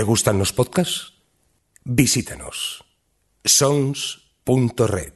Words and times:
¿Te 0.00 0.04
gustan 0.04 0.38
los 0.38 0.54
podcasts? 0.54 1.12
Visítanos. 1.84 2.82
sons.red. 3.44 5.12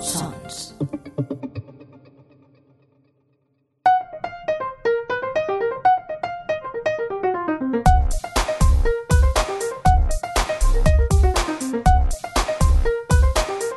Sons. 0.00 0.74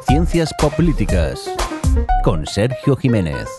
Ciencias 0.08 0.54
Políticas 0.78 1.42
con 2.24 2.46
Sergio 2.46 2.96
Jiménez. 2.96 3.50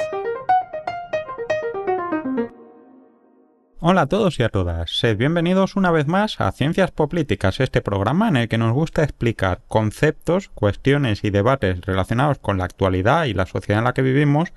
Hola 3.81 4.03
a 4.03 4.07
todos 4.07 4.41
y 4.41 4.43
a 4.43 4.49
todas, 4.49 4.91
sed 4.91 5.17
bienvenidos 5.17 5.77
una 5.77 5.93
vez 5.93 6.09
más 6.09 6.41
a 6.41 6.51
Ciencias 6.51 6.91
Políticas, 6.91 7.61
este 7.61 7.81
programa 7.81 8.27
en 8.29 8.37
el 8.37 8.49
que 8.49 8.59
nos 8.59 8.73
gusta 8.73 9.05
explicar 9.05 9.61
conceptos, 9.69 10.49
cuestiones 10.49 11.23
y 11.23 11.31
debates 11.31 11.83
relacionados 11.83 12.41
con 12.41 12.59
la 12.59 12.65
actualidad 12.65 13.27
y 13.27 13.35
la 13.35 13.47
sociedad 13.47 13.79
en 13.79 13.85
la 13.85 13.95
que 13.95 14.03
vivimos, 14.03 14.53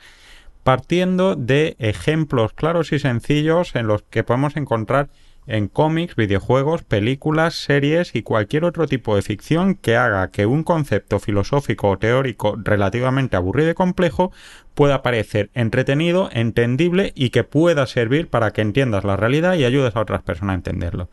partiendo 0.63 1.35
de 1.35 1.75
ejemplos 1.77 2.53
claros 2.53 2.93
y 2.93 2.97
sencillos 2.97 3.75
en 3.75 3.85
los 3.85 4.01
que 4.01 4.23
podemos 4.23 4.57
encontrar 4.57 5.09
en 5.47 5.67
cómics, 5.67 6.15
videojuegos, 6.15 6.83
películas, 6.83 7.55
series 7.55 8.15
y 8.15 8.21
cualquier 8.21 8.63
otro 8.63 8.87
tipo 8.87 9.15
de 9.15 9.21
ficción 9.21 9.75
que 9.75 9.97
haga 9.97 10.29
que 10.29 10.45
un 10.45 10.63
concepto 10.63 11.19
filosófico 11.19 11.89
o 11.89 11.97
teórico 11.97 12.57
relativamente 12.61 13.35
aburrido 13.35 13.71
y 13.71 13.73
complejo 13.73 14.31
pueda 14.73 15.01
parecer 15.01 15.49
entretenido, 15.53 16.29
entendible 16.31 17.11
y 17.15 17.31
que 17.31 17.43
pueda 17.43 17.85
servir 17.87 18.29
para 18.29 18.51
que 18.51 18.61
entiendas 18.61 19.03
la 19.03 19.17
realidad 19.17 19.55
y 19.55 19.65
ayudes 19.65 19.95
a 19.95 20.01
otras 20.01 20.21
personas 20.21 20.53
a 20.53 20.57
entenderlo. 20.57 21.09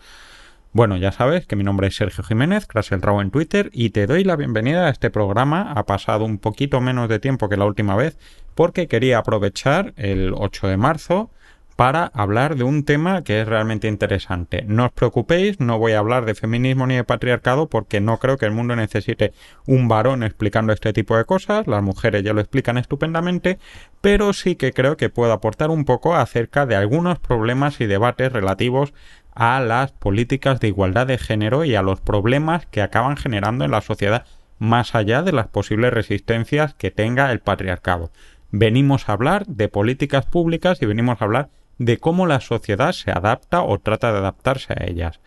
Bueno, 0.73 0.99
ya 0.99 1.13
sabes 1.13 1.47
que 1.47 1.57
mi 1.57 1.65
nombre 1.65 1.89
es 1.89 1.97
Sergio 1.97 2.23
Jiménez, 2.23 2.69
Raw 2.69 3.21
en 3.23 3.31
Twitter, 3.31 3.71
y 3.73 3.91
te 3.91 4.07
doy 4.07 4.23
la 4.23 4.37
bienvenida 4.37 4.87
a 4.87 4.91
este 4.91 5.11
programa. 5.11 5.73
Ha 5.73 5.87
pasado 5.87 6.27
un 6.27 6.39
poquito 6.39 6.81
menos 6.83 7.09
de 7.09 7.19
tiempo 7.19 7.49
que 7.49 7.57
la 7.57 7.65
última 7.65 7.97
vez, 7.97 8.19
porque 8.55 8.87
quería 8.87 9.19
aprovechar 9.19 9.95
el 9.97 10.35
8 10.37 10.69
de 10.69 10.77
marzo 10.77 11.31
para 11.79 12.11
hablar 12.13 12.57
de 12.57 12.65
un 12.65 12.83
tema 12.83 13.23
que 13.23 13.41
es 13.41 13.47
realmente 13.47 13.87
interesante. 13.87 14.65
No 14.67 14.87
os 14.87 14.91
preocupéis, 14.91 15.61
no 15.61 15.79
voy 15.79 15.93
a 15.93 16.01
hablar 16.01 16.25
de 16.25 16.35
feminismo 16.35 16.89
ni 16.89 16.97
de 16.97 17.05
patriarcado 17.05 17.69
porque 17.69 18.01
no 18.01 18.19
creo 18.19 18.37
que 18.37 18.47
el 18.47 18.51
mundo 18.51 18.75
necesite 18.75 19.33
un 19.65 19.87
varón 19.87 20.25
explicando 20.25 20.73
este 20.73 20.93
tipo 20.93 21.17
de 21.17 21.25
cosas, 21.25 21.69
las 21.69 21.81
mujeres 21.85 22.25
ya 22.25 22.33
lo 22.33 22.41
explican 22.41 22.79
estupendamente, 22.79 23.61
pero 24.01 24.33
sí 24.33 24.57
que 24.57 24.73
creo 24.73 24.97
que 24.97 25.09
puedo 25.09 25.33
aportar 25.33 25.71
un 25.71 25.85
poco 25.85 26.17
acerca 26.17 26.67
de 26.67 26.75
algunos 26.75 27.21
problemas 27.21 27.81
y 27.81 27.87
debates 27.87 28.33
relativos 28.33 28.93
a 29.37 29.61
las 29.61 29.93
políticas 29.93 30.59
de 30.59 30.67
igualdad 30.67 31.07
de 31.07 31.17
género 31.17 31.65
y 31.65 31.77
a 31.77 31.83
los 31.83 32.01
problemas 32.01 32.67
que 32.67 32.83
acaban 32.83 33.17
generando 33.17 33.65
en 33.65 33.71
la 33.71 33.83
sociedad 33.83 34.25
más 34.59 34.97
allá 34.97 35.23
de 35.23 35.31
las 35.31 35.47
posibles 35.47 35.93
resistencias 35.93 36.75
que 36.75 36.91
tenga 36.91 37.31
el 37.31 37.39
patriarcado. 37.39 38.11
Venimos 38.51 39.09
a 39.09 39.13
hablar 39.13 39.47
de 39.47 39.69
políticas 39.69 40.27
públicas 40.27 40.83
y 40.83 40.87
venimos 40.87 41.23
a 41.23 41.25
hablar 41.25 41.51
de 41.79 41.99
cómo 41.99 42.27
la 42.27 42.41
sociedad 42.41 42.93
se 42.93 43.11
adapta 43.11 43.63
o 43.63 43.79
trata 43.79 44.13
de 44.13 44.19
adaptarse 44.19 44.73
a 44.73 44.85
ellas. 44.87 45.21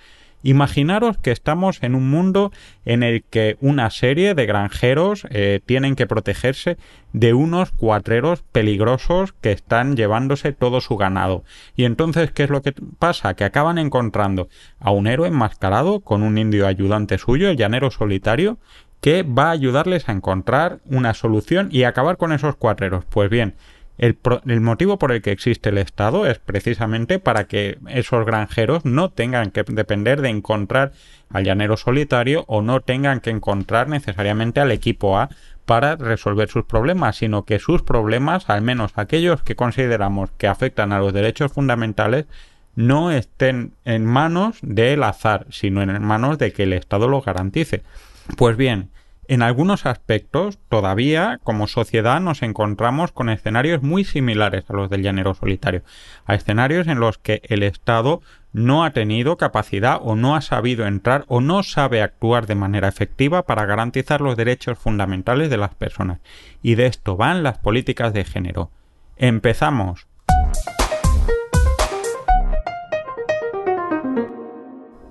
Imaginaros 0.44 1.18
que 1.20 1.32
estamos 1.32 1.84
en 1.84 1.94
un 1.94 2.10
mundo 2.10 2.52
en 2.84 3.04
el 3.04 3.24
que 3.24 3.58
una 3.62 3.92
serie 3.92 4.34
de 4.34 4.48
granjeros 4.48 5.28
eh, 5.30 5.60
tienen 5.66 5.96
que 5.96 6.08
protegerse 6.08 6.78
de 7.14 7.34
unos 7.36 7.72
cuatreros 7.72 8.44
peligrosos 8.52 9.34
que 9.40 9.52
están 9.52 9.96
llevándose 9.96 10.52
todo 10.52 10.82
su 10.82 10.98
ganado. 10.98 11.44
Y 11.76 11.86
entonces, 11.86 12.32
¿qué 12.32 12.44
es 12.44 12.50
lo 12.50 12.64
que 12.64 12.74
pasa? 12.98 13.36
Que 13.36 13.44
acaban 13.44 13.78
encontrando 13.78 14.50
a 14.80 14.90
un 14.90 15.06
héroe 15.06 15.28
enmascarado 15.28 16.00
con 16.00 16.24
un 16.24 16.40
indio 16.40 16.66
ayudante 16.66 17.20
suyo, 17.20 17.50
el 17.50 17.58
llanero 17.58 17.92
solitario, 17.92 18.58
que 19.00 19.24
va 19.24 19.50
a 19.50 19.52
ayudarles 19.52 20.10
a 20.10 20.12
encontrar 20.12 20.80
una 20.86 21.14
solución 21.14 21.70
y 21.72 21.84
acabar 21.84 22.17
con 22.17 22.32
esos 22.32 22.56
cuatreros. 22.56 23.06
Pues 23.06 23.30
bien, 23.30 23.56
el, 24.02 24.62
motivo 24.62 24.98
por 24.98 25.12
el 25.12 25.22
que 25.22 25.32
existe 25.32 25.70
el 25.70 25.78
Estado 25.78 26.26
es 26.26 26.39
precisamente 26.39 27.20
para 27.20 27.44
que 27.44 27.78
esos 27.88 28.26
granjeros 28.26 28.84
no 28.84 29.12
tengan 29.12 29.52
que 29.52 29.64
depender 29.64 30.22
de 30.22 30.30
encontrar 30.30 30.92
al 31.30 31.44
llanero 31.44 31.78
solitario 31.78 32.44
o 32.48 32.64
no 32.64 32.82
tengan 32.82 33.20
que 33.20 33.30
encontrar 33.30 33.90
necesariamente 33.90 34.60
al 34.60 34.72
equipo 34.72 35.20
A 35.20 35.30
para 35.67 35.98
resolver 35.98 36.50
sus 36.50 36.66
problemas, 36.66 37.17
sino 37.17 37.45
que 37.45 37.60
sus 37.60 37.84
problemas, 37.84 38.50
al 38.50 38.64
menos 38.64 38.94
aquellos 38.95 39.44
que 39.44 39.56
consideramos 39.56 40.32
que 40.32 40.48
afectan 40.48 40.94
a 40.94 41.00
los 41.00 41.14
derechos 41.14 41.52
fundamentales, 41.52 42.26
no 42.76 43.11
estén 43.11 43.73
en 43.86 44.04
manos 44.08 44.58
del 44.64 45.04
azar, 45.04 45.45
sino 45.52 45.84
en 45.84 46.02
manos 46.02 46.40
de 46.40 46.54
que 46.54 46.64
el 46.64 46.73
Estado 46.73 47.08
lo 47.08 47.22
garantice. 47.22 47.84
Pues 48.36 48.58
bien, 48.58 48.90
en 49.31 49.43
algunos 49.43 49.86
aspectos, 49.86 50.59
todavía 50.67 51.39
como 51.42 51.67
sociedad 51.67 52.19
nos 52.19 52.42
encontramos 52.42 53.14
con 53.14 53.30
escenarios 53.30 53.81
muy 53.81 54.03
similares 54.03 54.65
a 54.67 54.73
los 54.73 54.89
del 54.89 55.03
llanero 55.03 55.33
solitario, 55.33 55.83
a 56.25 56.36
escenarios 56.36 56.86
en 56.87 56.99
los 56.99 57.17
que 57.17 57.42
el 57.45 57.64
Estado 57.64 58.21
no 58.52 58.83
ha 58.83 58.92
tenido 58.92 59.37
capacidad 59.37 60.02
o 60.02 60.17
no 60.17 60.36
ha 60.36 60.42
sabido 60.42 60.86
entrar 60.86 61.23
o 61.30 61.39
no 61.39 61.64
sabe 61.64 62.02
actuar 62.02 62.45
de 62.45 62.55
manera 62.55 62.89
efectiva 62.89 63.43
para 63.43 63.65
garantizar 63.65 64.19
los 64.19 64.36
derechos 64.36 64.77
fundamentales 64.77 65.49
de 65.49 65.55
las 65.55 65.75
personas. 65.75 66.19
Y 66.61 66.75
de 66.75 66.87
esto 66.87 67.15
van 67.15 67.42
las 67.42 67.58
políticas 67.58 68.11
de 68.11 68.25
género. 68.25 68.69
Empezamos. 69.15 70.08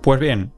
Pues 0.02 0.20
bien, 0.20 0.52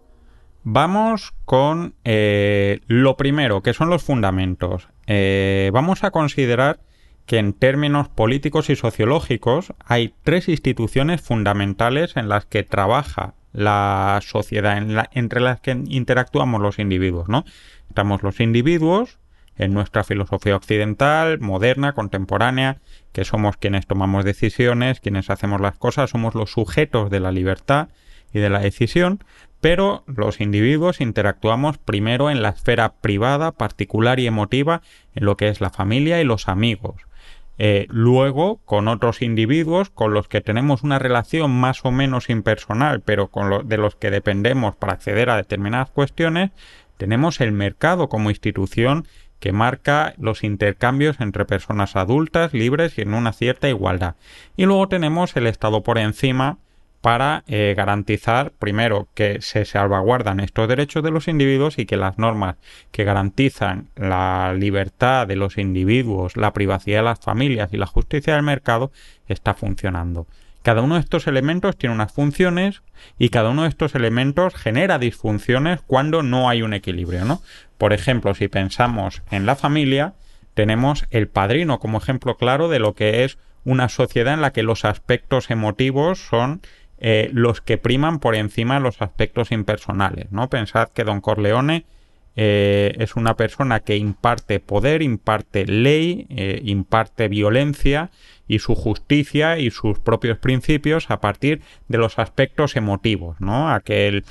Vamos 0.65 1.35
con 1.45 1.95
eh, 2.05 2.81
lo 2.87 3.17
primero, 3.17 3.63
que 3.63 3.75
son 3.75 3.91
los 3.91 4.05
fundamentos. 4.05 4.89
Eh, 5.07 5.71
vamos 5.73 6.05
a 6.05 6.13
considerar 6.13 6.81
que 7.27 7.39
en 7.39 7.53
términos 7.53 8.09
políticos 8.09 8.71
y 8.71 8.77
sociológicos 8.77 9.73
hay 9.85 10.15
tres 10.23 10.49
instituciones 10.49 11.21
fundamentales 11.21 12.17
en 12.17 12.29
las 12.29 12.47
que 12.47 12.63
trabaja 12.63 13.35
la 13.53 14.21
sociedad, 14.23 14.81
entre 15.13 15.41
las 15.41 15.61
que 15.61 15.73
interactuamos 15.89 16.61
los 16.61 16.79
individuos, 16.79 17.29
¿no? 17.29 17.45
Estamos 17.89 18.23
los 18.23 18.41
individuos, 18.41 19.19
en 19.57 19.75
nuestra 19.75 20.05
filosofía 20.05 20.57
occidental, 20.57 21.39
moderna, 21.39 21.93
contemporánea, 21.93 22.79
que 23.13 23.25
somos 23.25 23.57
quienes 23.57 23.87
tomamos 23.87 24.25
decisiones, 24.25 25.01
quienes 25.01 25.29
hacemos 25.29 25.61
las 25.61 25.77
cosas, 25.77 26.11
somos 26.11 26.35
los 26.35 26.53
sujetos 26.53 27.11
de 27.11 27.21
la 27.21 27.33
libertad 27.33 27.89
y 28.33 28.41
de 28.41 28.51
la 28.51 28.61
decisión, 28.61 29.25
pero 29.61 30.03
los 30.07 30.41
individuos 30.41 31.01
interactuamos 31.01 31.79
primero 31.79 32.31
en 32.31 32.43
la 32.43 32.51
esfera 32.51 32.95
privada, 33.01 33.53
particular 33.53 34.19
y 34.19 34.27
emotiva, 34.27 34.83
en 35.15 35.25
lo 35.25 35.37
que 35.37 35.49
es 35.49 35.61
la 35.61 35.71
familia 35.71 36.21
y 36.21 36.25
los 36.25 36.49
amigos. 36.49 36.97
Eh, 37.59 37.87
luego, 37.91 38.61
con 38.65 38.89
otros 38.89 39.23
individuos 39.23 39.91
con 39.91 40.15
los 40.15 40.27
que 40.27 40.41
tenemos 40.41 40.83
una 40.83 40.99
relación 40.99 41.51
más 41.53 41.85
o 41.85 41.93
menos 41.93 42.31
impersonal, 42.31 43.03
pero 43.03 43.29
con 43.29 43.69
de 43.69 43.77
los 43.77 43.95
que 43.95 44.11
dependemos 44.11 44.75
para 44.75 44.95
acceder 44.95 45.31
a 45.31 45.37
determinadas 45.37 45.91
cuestiones, 45.91 46.51
tenemos 46.97 47.41
el 47.41 47.53
mercado 47.53 48.09
como 48.09 48.31
institución 48.31 49.07
que 49.39 49.53
marca 49.53 50.15
los 50.19 50.45
intercambios 50.45 51.21
entre 51.21 51.45
personas 51.45 51.97
adultas, 51.97 52.55
libres 52.55 52.97
y 52.97 53.03
en 53.03 53.13
una 53.13 53.33
cierta 53.33 53.69
igualdad. 53.69 54.15
Y 54.57 54.67
luego 54.67 54.89
tenemos 54.89 55.37
el 55.37 55.49
Estado 55.49 55.83
por 55.83 55.99
encima, 55.99 56.59
para 57.03 57.43
eh, 57.49 57.75
garantizar, 57.77 58.53
primero, 58.53 59.09
que 59.15 59.43
se 59.43 59.65
salvaguardan 59.65 60.39
estos 60.39 60.69
derechos 60.69 61.03
de 61.03 61.11
los 61.11 61.27
individuos 61.27 61.79
y 61.79 61.85
que 61.85 61.97
las 61.97 62.17
normas 62.17 62.57
que 62.93 63.03
garantizan 63.03 63.89
la 63.97 64.55
libertad 64.57 65.27
de 65.27 65.35
los 65.35 65.59
individuos, 65.59 66.37
la 66.37 66.53
privacidad 66.53 67.01
de 67.01 67.05
las 67.05 67.19
familias 67.19 67.73
y 67.73 67.77
la 67.77 67.87
justicia 67.87 68.35
del 68.35 68.45
mercado 68.45 68.93
está 69.27 69.53
funcionando. 69.53 70.29
Cada 70.63 70.81
uno 70.81 70.95
de 70.95 71.01
estos 71.01 71.27
elementos 71.27 71.77
tiene 71.77 71.97
unas 71.97 72.13
funciones 72.13 72.83
y 73.19 73.31
cada 73.31 73.51
uno 73.51 73.65
de 73.65 73.69
estos 73.69 73.97
elementos 73.97 74.55
genera 74.55 75.01
disfunciones 75.01 75.81
cuando 75.85 76.23
no 76.23 76.49
hay 76.49 76.63
un 76.63 76.73
equilibrio, 76.73 77.25
¿no? 77.25 77.43
Por 77.79 77.93
ejemplo, 77.93 78.33
si 78.35 78.47
pensamos 78.47 79.23
en 79.33 79.45
la 79.45 79.57
familia, 79.57 80.15
tenemos 80.55 81.05
el 81.11 81.27
padrino 81.27 81.81
como 81.81 81.99
ejemplo 81.99 82.37
claro 82.37 82.69
de 82.69 82.79
lo 82.79 82.95
que 82.95 83.25
es 83.25 83.39
una 83.65 83.89
sociedad 83.89 84.35
en 84.35 84.41
la 84.41 84.53
que 84.53 84.63
los 84.63 84.85
aspectos 84.85 85.51
emotivos 85.51 86.21
son 86.21 86.61
eh, 87.05 87.31
los 87.33 87.61
que 87.61 87.79
priman 87.79 88.21
por 88.21 88.37
encima 88.37 88.79
los 88.79 89.03
aspectos 89.03 89.51
impersonales. 89.51 90.31
¿no? 90.31 90.49
Pensad 90.49 90.91
que 90.91 91.03
Don 91.03 91.21
Corleone 91.21 91.85
eh, 92.37 92.95
es 93.01 93.17
una 93.17 93.37
persona 93.37 93.81
que 93.81 93.97
imparte 93.97 94.61
poder, 94.61 95.03
imparte 95.03 95.67
ley, 95.67 96.29
eh, 96.31 96.61
imparte 96.63 97.27
violencia 97.27 98.13
y 98.47 98.61
su 98.61 98.77
justicia 98.77 99.59
y 99.59 99.73
sus 99.73 99.99
propios 99.99 100.39
principios 100.39 101.11
a 101.11 101.19
partir 101.19 101.63
de 101.89 101.99
los 101.99 102.21
aspectos 102.21 102.77
emotivos, 102.77 103.41
¿no? 103.41 103.71
Aquel 103.71 104.25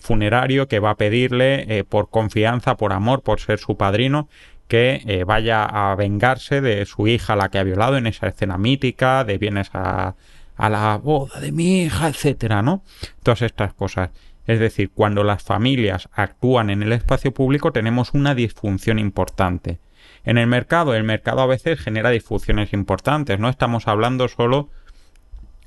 funerario 0.00 0.66
que 0.68 0.78
va 0.78 0.90
a 0.90 0.96
pedirle 0.96 1.84
por 1.88 2.08
confianza, 2.08 2.76
por 2.76 2.92
amor, 2.92 3.22
por 3.22 3.40
ser 3.40 3.58
su 3.58 3.76
padrino, 3.76 4.28
que 4.68 5.24
vaya 5.26 5.64
a 5.64 5.96
vengarse 5.96 6.60
de 6.60 6.86
su 6.86 7.08
hija 7.08 7.34
la 7.34 7.48
que 7.48 7.58
ha 7.58 7.64
violado 7.64 7.96
en 7.96 8.06
esa 8.06 8.28
escena 8.28 8.56
mítica 8.56 9.24
de 9.24 9.36
bienes 9.36 9.70
a 9.72 10.14
a 10.56 10.68
la 10.68 10.96
boda 10.96 11.40
de 11.40 11.52
mi 11.52 11.82
hija, 11.82 12.08
etcétera, 12.08 12.62
¿no? 12.62 12.82
Todas 13.22 13.42
estas 13.42 13.74
cosas. 13.74 14.10
Es 14.46 14.60
decir, 14.60 14.90
cuando 14.92 15.24
las 15.24 15.42
familias 15.42 16.08
actúan 16.12 16.70
en 16.70 16.82
el 16.82 16.92
espacio 16.92 17.32
público 17.32 17.72
tenemos 17.72 18.12
una 18.12 18.34
disfunción 18.34 18.98
importante. 18.98 19.78
En 20.24 20.38
el 20.38 20.46
mercado, 20.46 20.94
el 20.94 21.04
mercado 21.04 21.40
a 21.40 21.46
veces 21.46 21.80
genera 21.80 22.10
disfunciones 22.10 22.72
importantes, 22.72 23.38
no 23.38 23.48
estamos 23.48 23.88
hablando 23.88 24.28
solo 24.28 24.70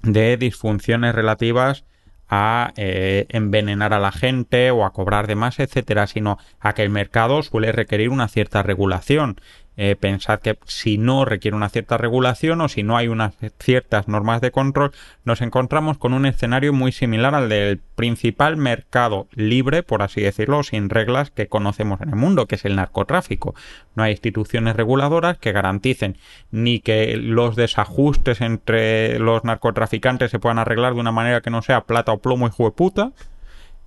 de 0.04 0.38
disfunciones 0.38 1.14
relativas 1.16 1.86
a 2.30 2.74
eh, 2.76 3.26
envenenar 3.30 3.94
a 3.94 4.00
la 4.00 4.12
gente 4.12 4.72
o 4.72 4.86
a 4.86 4.92
cobrar 4.92 5.28
de 5.28 5.36
más, 5.36 5.60
etcétera, 5.60 6.08
sino 6.08 6.38
a 6.60 6.74
que 6.74 6.84
el 6.84 6.90
mercado 6.90 7.42
suele 7.42 7.72
requerir 7.72 8.10
una 8.10 8.28
cierta 8.28 8.64
regulación. 8.64 9.40
Eh, 9.80 9.96
pensad 9.96 10.40
que 10.40 10.58
si 10.66 10.98
no 10.98 11.24
requiere 11.24 11.56
una 11.56 11.70
cierta 11.70 11.98
regulación 11.98 12.62
o 12.62 12.68
si 12.68 12.82
no 12.82 12.98
hay 12.98 13.08
unas 13.08 13.36
ciertas 13.60 14.08
normas 14.08 14.42
de 14.42 14.50
control, 14.50 14.92
nos 15.24 15.42
encontramos 15.42 16.00
con 16.00 16.16
un 16.16 16.26
escenario 16.26 16.74
muy 16.74 16.92
similar 16.92 17.36
al 17.36 17.48
del 17.48 17.78
principal 17.78 18.58
mercado 18.58 19.28
libre, 19.36 19.84
por 19.84 20.02
así 20.02 20.20
decirlo, 20.20 20.64
sin 20.64 20.90
reglas 20.90 21.30
que 21.30 21.46
conocemos 21.46 22.02
en 22.02 22.10
el 22.10 22.16
mundo, 22.16 22.48
que 22.48 22.56
es 22.56 22.66
el 22.66 22.76
narcotráfico. 22.76 23.54
No 23.94 24.02
hay 24.02 24.14
instituciones 24.14 24.76
reguladoras 24.76 25.38
que 25.38 25.52
garanticen 25.52 26.18
ni 26.50 26.80
que 26.80 27.16
los 27.16 27.56
desajustes 27.56 28.42
entre 28.42 29.20
los 29.20 29.44
narcotraficantes 29.44 30.32
se 30.32 30.40
puedan 30.40 30.58
arreglar 30.58 30.96
de 30.96 31.02
una 31.02 31.12
manera 31.12 31.42
que 31.42 31.52
no 31.52 31.62
sea 31.62 31.82
plata 31.82 32.14
o 32.14 32.18
plomo 32.18 32.48
y 32.48 32.72
puta, 32.72 33.12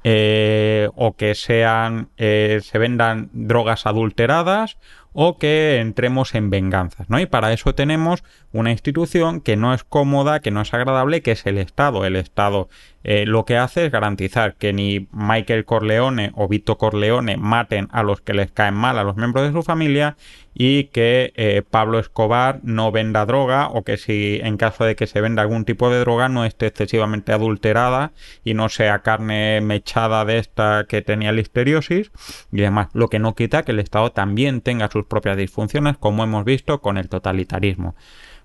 eh, 0.03 0.89
o 0.95 1.15
que 1.15 1.35
sean 1.35 2.09
eh, 2.17 2.61
se 2.63 2.79
vendan 2.79 3.29
drogas 3.35 3.85
adulteradas 3.85 4.79
o 5.13 5.39
que 5.39 5.79
entremos 5.81 6.35
en 6.35 6.51
venganzas, 6.51 7.09
¿no? 7.11 7.19
Y 7.21 7.27
para 7.27 7.53
eso 7.53 7.75
tenemos 7.75 8.23
una 8.53 8.71
institución 8.71 9.41
que 9.41 9.57
no 9.57 9.75
es 9.75 9.85
cómoda, 9.85 10.41
que 10.41 10.51
no 10.51 10.61
es 10.61 10.73
agradable, 10.75 11.23
que 11.23 11.33
es 11.33 11.47
el 11.47 11.59
Estado. 11.59 12.05
El 12.05 12.17
Estado 12.17 12.69
eh, 13.03 13.25
lo 13.27 13.47
que 13.47 13.57
hace 13.57 13.87
es 13.87 13.93
garantizar 13.93 14.57
que 14.57 14.75
ni 14.75 15.09
Michael 15.13 15.65
Corleone 15.65 16.33
o 16.35 16.49
Vito 16.49 16.77
Corleone 16.77 17.39
maten 17.39 17.89
a 17.93 18.03
los 18.03 18.21
que 18.21 18.35
les 18.35 18.53
caen 18.53 18.75
mal 18.75 18.99
a 18.99 19.05
los 19.05 19.17
miembros 19.17 19.47
de 19.47 19.53
su 19.53 19.63
familia 19.63 20.17
y 20.53 20.85
que 20.85 21.33
eh, 21.37 21.63
Pablo 21.69 21.99
Escobar 21.99 22.61
no 22.63 22.93
venda 22.93 23.25
droga 23.25 23.69
o 23.69 23.85
que 23.85 23.97
si 23.97 24.41
en 24.43 24.59
caso 24.59 24.85
de 24.85 24.97
que 24.97 25.07
se 25.07 25.23
venda 25.23 25.41
algún 25.41 25.65
tipo 25.65 25.89
de 25.89 26.01
droga 26.01 26.29
no 26.29 26.45
esté 26.45 26.67
excesivamente 26.67 27.33
adulterada 27.33 28.13
y 28.45 28.53
no 28.53 28.69
sea 28.69 28.99
carne 28.99 29.63
mechada 29.63 30.27
de 30.27 30.39
esta 30.39 30.85
que 30.87 31.01
tenía 31.01 31.33
listeriosis 31.33 32.11
y 32.53 32.61
demás. 32.61 32.89
Lo 32.93 33.09
que 33.09 33.19
no 33.19 33.35
quita 33.35 33.63
que 33.63 33.73
el 33.73 33.81
Estado 33.81 34.13
también 34.13 34.61
tenga 34.61 34.91
sus 34.91 35.00
propias 35.07 35.37
disfunciones 35.37 35.97
como 35.99 36.25
hemos 36.25 36.45
visto 36.45 36.81
con 36.81 36.99
el 36.99 37.09
totalitarismo. 37.09 37.95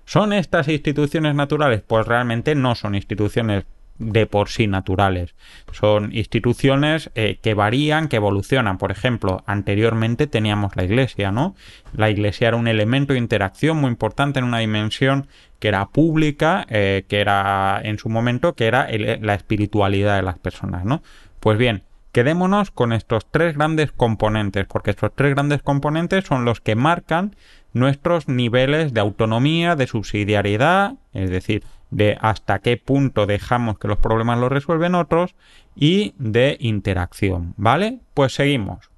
¿Son 0.04 0.32
estas 0.32 0.68
instituciones 0.68 1.34
naturales? 1.34 1.82
Pues 1.86 2.06
realmente 2.06 2.54
no 2.54 2.74
son 2.74 2.94
instituciones 2.94 3.64
de 3.98 4.26
por 4.26 4.48
sí 4.48 4.66
naturales. 4.66 5.34
Son 5.72 6.14
instituciones 6.14 7.10
eh, 7.14 7.38
que 7.42 7.54
varían, 7.54 8.08
que 8.08 8.16
evolucionan. 8.16 8.78
Por 8.78 8.92
ejemplo, 8.92 9.42
anteriormente 9.46 10.26
teníamos 10.26 10.76
la 10.76 10.84
iglesia, 10.84 11.32
¿no? 11.32 11.54
La 11.92 12.10
iglesia 12.10 12.48
era 12.48 12.56
un 12.56 12.68
elemento 12.68 13.12
de 13.12 13.18
interacción 13.18 13.78
muy 13.78 13.90
importante 13.90 14.38
en 14.38 14.44
una 14.44 14.58
dimensión 14.58 15.28
que 15.58 15.68
era 15.68 15.86
pública, 15.86 16.66
eh, 16.68 17.04
que 17.08 17.20
era 17.20 17.80
en 17.82 17.98
su 17.98 18.08
momento, 18.08 18.54
que 18.54 18.66
era 18.66 18.88
la 18.90 19.34
espiritualidad 19.34 20.16
de 20.16 20.22
las 20.22 20.38
personas, 20.38 20.84
¿no? 20.84 21.02
Pues 21.40 21.58
bien, 21.58 21.82
quedémonos 22.16 22.70
con 22.70 22.94
estos 22.94 23.26
tres 23.30 23.58
grandes 23.58 23.92
componentes, 23.92 24.64
porque 24.64 24.92
estos 24.92 25.12
tres 25.14 25.34
grandes 25.34 25.60
componentes 25.60 26.24
son 26.24 26.46
los 26.46 26.62
que 26.62 26.74
marcan 26.74 27.36
nuestros 27.74 28.26
niveles 28.26 28.94
de 28.94 29.00
autonomía, 29.00 29.76
de 29.76 29.86
subsidiariedad, 29.86 30.94
es 31.12 31.28
decir, 31.28 31.62
de 31.90 32.16
hasta 32.22 32.60
qué 32.60 32.78
punto 32.78 33.26
dejamos 33.26 33.78
que 33.78 33.88
los 33.88 33.98
problemas 33.98 34.38
los 34.38 34.50
resuelven 34.50 34.94
otros 34.94 35.34
y 35.74 36.14
de 36.16 36.56
interacción, 36.58 37.52
¿vale? 37.58 38.00
Pues 38.14 38.32
seguimos. 38.32 38.88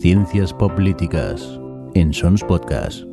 Ciencias 0.00 0.52
políticas 0.52 1.60
en 1.94 2.12
Sons 2.12 2.42
Podcast. 2.42 3.04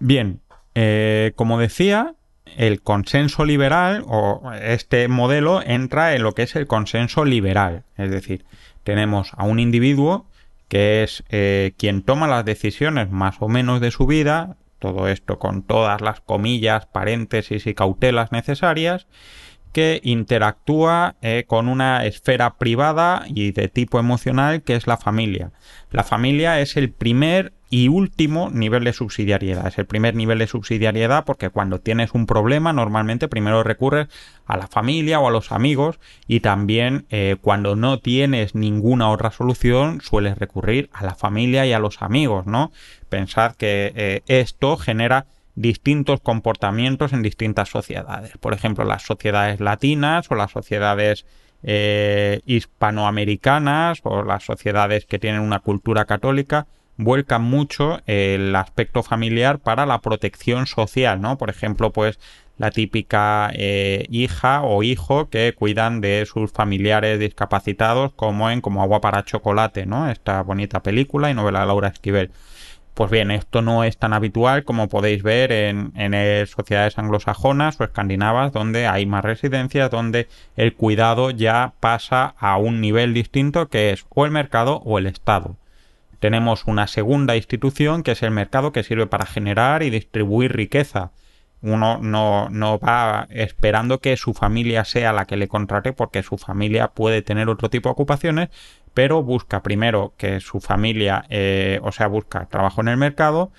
Bien, 0.00 0.42
eh, 0.74 1.32
como 1.34 1.58
decía, 1.58 2.14
el 2.56 2.82
consenso 2.82 3.44
liberal 3.44 4.04
o 4.06 4.52
este 4.62 5.08
modelo 5.08 5.62
entra 5.62 6.14
en 6.14 6.22
lo 6.22 6.32
que 6.32 6.42
es 6.42 6.56
el 6.56 6.66
consenso 6.66 7.24
liberal, 7.24 7.84
es 7.96 8.10
decir, 8.10 8.44
tenemos 8.84 9.32
a 9.36 9.44
un 9.44 9.58
individuo 9.58 10.26
que 10.68 11.02
es 11.02 11.22
eh, 11.28 11.74
quien 11.76 12.02
toma 12.02 12.26
las 12.26 12.44
decisiones 12.44 13.10
más 13.10 13.36
o 13.40 13.48
menos 13.48 13.80
de 13.80 13.90
su 13.90 14.06
vida, 14.06 14.56
todo 14.78 15.06
esto 15.08 15.38
con 15.38 15.62
todas 15.62 16.00
las 16.00 16.20
comillas, 16.20 16.86
paréntesis 16.86 17.66
y 17.66 17.74
cautelas 17.74 18.32
necesarias, 18.32 19.06
que 19.72 20.00
interactúa 20.04 21.16
eh, 21.22 21.44
con 21.46 21.68
una 21.68 22.04
esfera 22.04 22.54
privada 22.58 23.24
y 23.26 23.52
de 23.52 23.68
tipo 23.68 23.98
emocional 23.98 24.62
que 24.62 24.76
es 24.76 24.86
la 24.86 24.96
familia. 24.96 25.50
La 25.90 26.04
familia 26.04 26.60
es 26.60 26.76
el 26.76 26.90
primer 26.90 27.52
y 27.72 27.88
último 27.88 28.50
nivel 28.50 28.84
de 28.84 28.92
subsidiariedad. 28.92 29.66
Es 29.66 29.78
el 29.78 29.86
primer 29.86 30.14
nivel 30.14 30.38
de 30.38 30.46
subsidiariedad 30.46 31.24
porque 31.24 31.48
cuando 31.48 31.80
tienes 31.80 32.12
un 32.12 32.26
problema 32.26 32.74
normalmente 32.74 33.28
primero 33.28 33.62
recurres 33.62 34.08
a 34.44 34.58
la 34.58 34.66
familia 34.66 35.20
o 35.20 35.28
a 35.28 35.30
los 35.30 35.52
amigos 35.52 35.98
y 36.28 36.40
también 36.40 37.06
eh, 37.08 37.36
cuando 37.40 37.74
no 37.74 37.98
tienes 37.98 38.54
ninguna 38.54 39.08
otra 39.10 39.30
solución 39.30 40.02
sueles 40.02 40.36
recurrir 40.36 40.90
a 40.92 41.02
la 41.02 41.14
familia 41.14 41.64
y 41.64 41.72
a 41.72 41.78
los 41.78 42.02
amigos, 42.02 42.44
¿no? 42.46 42.72
Pensad 43.08 43.56
que 43.56 43.92
eh, 43.96 44.22
esto 44.26 44.76
genera 44.76 45.24
distintos 45.54 46.20
comportamientos 46.20 47.12
en 47.12 47.22
distintas 47.22 47.68
sociedades. 47.68 48.32
Por 48.38 48.54
ejemplo, 48.54 48.84
las 48.84 49.02
sociedades 49.02 49.60
latinas 49.60 50.30
o 50.30 50.34
las 50.34 50.50
sociedades 50.50 51.26
eh, 51.62 52.40
hispanoamericanas 52.46 54.00
o 54.02 54.22
las 54.22 54.44
sociedades 54.44 55.06
que 55.06 55.18
tienen 55.18 55.42
una 55.42 55.60
cultura 55.60 56.06
católica 56.06 56.66
vuelcan 56.96 57.42
mucho 57.42 58.00
el 58.06 58.54
aspecto 58.56 59.02
familiar 59.02 59.58
para 59.58 59.86
la 59.86 60.00
protección 60.00 60.66
social, 60.66 61.20
¿no? 61.20 61.38
Por 61.38 61.50
ejemplo, 61.50 61.92
pues 61.92 62.18
la 62.58 62.70
típica 62.70 63.50
eh, 63.54 64.06
hija 64.10 64.62
o 64.62 64.82
hijo 64.82 65.28
que 65.28 65.52
cuidan 65.54 66.00
de 66.00 66.26
sus 66.26 66.52
familiares 66.52 67.18
discapacitados 67.18 68.12
como 68.14 68.50
en 68.50 68.60
Como 68.60 68.82
agua 68.82 69.00
para 69.00 69.24
chocolate, 69.24 69.86
¿no? 69.86 70.10
Esta 70.10 70.42
bonita 70.42 70.82
película 70.82 71.30
y 71.30 71.34
novela 71.34 71.60
de 71.60 71.66
Laura 71.66 71.88
Esquivel. 71.88 72.30
Pues 72.94 73.10
bien, 73.10 73.30
esto 73.30 73.62
no 73.62 73.84
es 73.84 73.96
tan 73.96 74.12
habitual 74.12 74.64
como 74.64 74.88
podéis 74.88 75.22
ver 75.22 75.50
en, 75.50 75.92
en 75.96 76.46
sociedades 76.46 76.98
anglosajonas 76.98 77.80
o 77.80 77.84
escandinavas 77.84 78.52
donde 78.52 78.86
hay 78.86 79.06
más 79.06 79.24
residencias, 79.24 79.90
donde 79.90 80.28
el 80.56 80.74
cuidado 80.74 81.30
ya 81.30 81.72
pasa 81.80 82.34
a 82.38 82.58
un 82.58 82.80
nivel 82.80 83.14
distinto 83.14 83.68
que 83.68 83.90
es 83.90 84.04
o 84.10 84.26
el 84.26 84.30
mercado 84.30 84.82
o 84.84 84.98
el 84.98 85.06
Estado 85.06 85.56
tenemos 86.22 86.66
una 86.66 86.86
segunda 86.86 87.34
institución 87.34 88.04
que 88.04 88.12
es 88.12 88.22
el 88.22 88.30
mercado 88.30 88.70
que 88.70 88.84
sirve 88.84 89.08
para 89.08 89.26
generar 89.26 89.82
y 89.82 89.90
distribuir 89.90 90.52
riqueza. 90.52 91.10
Uno 91.62 91.98
no, 92.02 92.48
no 92.50 92.78
va 92.78 93.28
esperando 93.30 94.00
que 94.00 94.16
su 94.16 94.34
familia 94.34 94.84
sea 94.84 95.12
la 95.12 95.26
que 95.26 95.36
le 95.36 95.48
contrate 95.48 95.92
porque 95.92 96.22
su 96.22 96.36
familia 96.36 96.88
puede 96.88 97.22
tener 97.22 97.48
otro 97.48 97.70
tipo 97.70 97.88
de 97.88 97.92
ocupaciones, 97.92 98.48
pero 98.94 99.22
busca 99.22 99.62
primero 99.62 100.12
que 100.16 100.40
su 100.40 100.60
familia, 100.60 101.24
eh, 101.30 101.80
o 101.82 101.92
sea, 101.92 102.08
busca 102.08 102.46
trabajo 102.46 102.80
en 102.80 102.88
el 102.88 102.96
mercado, 102.96 103.52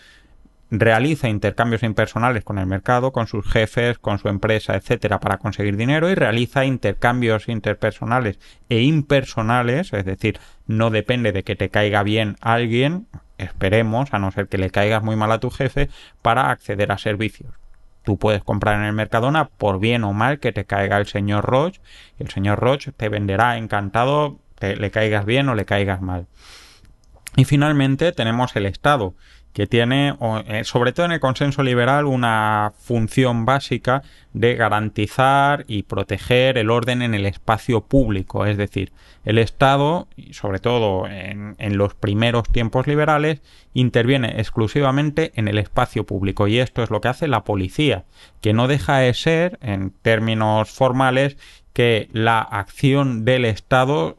realiza 0.80 1.30
intercambios 1.30 1.84
impersonales 1.84 2.44
con 2.44 2.58
el 2.58 2.66
mercado, 2.66 3.12
con 3.12 3.28
sus 3.28 3.48
jefes, 3.48 4.00
con 4.00 4.18
su 4.18 4.28
empresa, 4.28 4.76
etcétera, 4.76 5.20
para 5.20 5.38
conseguir 5.38 5.78
dinero 5.78 6.10
y 6.10 6.16
realiza 6.16 6.66
intercambios 6.66 7.48
interpersonales 7.48 8.40
e 8.70 8.82
impersonales, 8.82 9.94
es 9.94 10.04
decir, 10.04 10.40
no 10.66 10.90
depende 10.90 11.32
de 11.32 11.44
que 11.44 11.56
te 11.56 11.70
caiga 11.70 12.02
bien 12.02 12.38
alguien, 12.42 13.08
esperemos, 13.38 14.14
a 14.14 14.20
no 14.20 14.32
ser 14.32 14.48
que 14.48 14.58
le 14.58 14.72
caigas 14.72 15.04
muy 15.04 15.16
mal 15.16 15.32
a 15.32 15.40
tu 15.40 15.52
jefe, 15.52 15.90
para 16.22 16.50
acceder 16.50 16.92
a 16.92 16.98
servicios. 16.98 17.62
Tú 18.04 18.18
puedes 18.18 18.44
comprar 18.44 18.76
en 18.80 18.86
el 18.86 18.94
Mercadona 18.94 19.50
por 19.50 19.80
bien 19.80 20.04
o 20.04 20.14
mal 20.14 20.40
que 20.40 20.52
te 20.52 20.66
caiga 20.66 20.98
el 20.98 21.08
señor 21.08 21.46
Roche, 21.46 21.82
el 22.20 22.30
señor 22.30 22.60
Roche 22.60 22.92
te 22.92 23.10
venderá 23.10 23.58
encantado, 23.58 24.40
que 24.60 24.76
le 24.76 24.92
caigas 24.92 25.26
bien 25.26 25.50
o 25.50 25.56
le 25.56 25.66
caigas 25.66 26.02
mal. 26.02 26.28
Y 27.36 27.46
finalmente 27.46 28.12
tenemos 28.12 28.56
el 28.56 28.66
Estado, 28.66 29.16
que 29.54 29.68
tiene, 29.68 30.16
eh, 30.48 30.64
sobre 30.64 30.92
todo 30.92 31.06
en 31.06 31.12
el 31.12 31.20
consenso 31.20 31.62
liberal, 31.62 32.06
una 32.06 32.74
función 32.80 33.46
básica 33.46 34.02
de 34.34 34.56
garantizar 34.56 35.64
y 35.68 35.84
proteger 35.84 36.58
el 36.58 36.72
orden 36.72 37.04
en 37.04 37.14
el 37.14 37.28
espacio 37.28 37.82
público. 37.82 38.48
Es 38.48 38.58
decir, 38.58 38.92
el 39.26 39.38
Estado, 39.38 40.08
sobre 40.32 40.60
todo 40.60 41.08
en, 41.08 41.56
en 41.60 41.78
los 41.78 41.94
primeros 41.94 42.50
tiempos 42.50 42.88
liberales, 42.88 43.42
interviene 43.74 44.40
exclusivamente 44.40 45.32
en 45.36 45.48
el 45.48 45.60
espacio 45.60 46.04
público. 46.04 46.48
Y 46.48 46.58
esto 46.58 46.82
es 46.82 46.90
lo 46.90 47.00
que 47.00 47.10
hace 47.10 47.28
la 47.28 47.44
policía, 47.44 48.06
que 48.42 48.54
no 48.54 48.68
deja 48.68 48.98
de 48.98 49.14
ser, 49.14 49.60
en 49.62 49.92
términos 50.02 50.72
formales, 50.72 51.38
que 51.74 52.08
la 52.12 52.40
acción 52.40 53.26
del 53.26 53.46
Estado 53.46 54.18